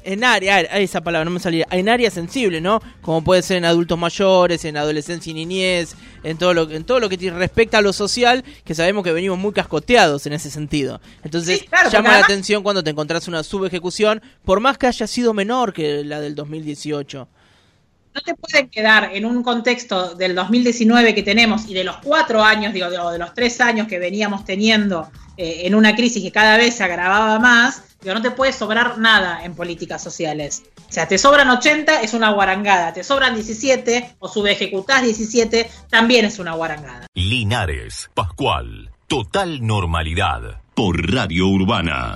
en 0.07 0.25
área, 0.25 0.61
esa 0.61 1.03
palabra 1.03 1.25
no 1.25 1.33
me 1.33 1.41
salía, 1.41 1.67
en 1.71 1.89
áreas 1.89 2.15
sensibles, 2.15 2.63
¿no? 2.63 2.81
Como 3.03 3.23
puede 3.23 3.43
ser 3.43 3.59
en 3.59 3.65
adultos 3.65 3.99
mayores, 3.99 4.65
en 4.65 4.77
adolescencia 4.77 5.31
y 5.31 5.35
niñez, 5.35 5.97
en 6.23 6.39
todo 6.39 6.55
lo 6.55 6.71
en 6.71 6.85
todo 6.85 7.01
lo 7.01 7.09
que 7.09 7.17
respecta 7.31 7.79
a 7.79 7.83
lo 7.83 7.93
social, 7.93 8.45
que 8.65 8.75
sabemos 8.75 9.05
que 9.05 9.13
venimos 9.13 9.39
muy 9.39 9.53
cascoteados 9.53 10.27
en 10.27 10.33
ese 10.33 10.51
sentido. 10.51 11.01
Entonces, 11.25 11.67
llama 11.91 12.13
la 12.13 12.25
atención 12.25 12.63
cuando 12.63 12.83
te 12.83 12.91
encontrás 12.91 13.29
una 13.29 13.43
subejecución, 13.43 14.23
por 14.45 14.61
más 14.61 14.79
que 14.79 14.87
haya 14.87 15.07
sido 15.07 15.35
menor 15.35 15.73
que 15.73 16.05
la 16.05 16.21
del 16.21 16.35
2018 16.35 17.29
no 18.15 18.23
te 18.23 18.35
pueden 18.35 18.71
quedar 18.71 19.11
en 19.13 19.27
un 19.27 19.43
contexto 19.43 20.15
del 20.15 20.35
2019 20.35 21.15
que 21.15 21.23
tenemos 21.23 21.69
y 21.69 21.75
de 21.75 21.85
los 21.85 21.99
cuatro 21.99 22.43
años, 22.43 22.73
digo, 22.73 22.89
de, 22.89 22.97
de 23.13 23.19
los 23.19 23.35
tres 23.35 23.61
años 23.61 23.87
que 23.87 23.99
veníamos 23.99 24.43
teniendo 24.47 25.11
eh, 25.37 25.67
en 25.67 25.75
una 25.75 25.95
crisis 25.95 26.23
que 26.23 26.33
cada 26.33 26.57
vez 26.57 26.77
se 26.77 26.85
agravaba 26.85 27.39
más, 27.39 27.83
digo, 28.01 28.15
no 28.15 28.23
te 28.23 28.31
puede 28.31 28.53
sobrar 28.53 28.99
nada 28.99 29.45
en 29.45 29.55
políticas 29.55 30.03
sociales. 30.03 30.63
O 30.89 30.93
sea, 30.93 31.09
te 31.09 31.19
sobran 31.19 31.51
80, 31.51 32.01
es 32.03 32.15
una 32.15 32.31
guarangada. 32.31 32.93
Te 32.93 33.03
sobran 33.03 33.35
17 33.35 34.17
o 34.19 34.29
subejecutás 34.29 35.03
17, 35.03 35.71
también 35.91 36.25
es 36.25 36.39
una 36.39 36.55
guarangada. 36.55 37.07
Linares, 37.15 38.11
Pascual, 38.15 38.91
total 39.07 39.67
normalidad 39.67 40.61
por 40.75 41.13
Radio 41.13 41.49
Urbana. 41.49 42.15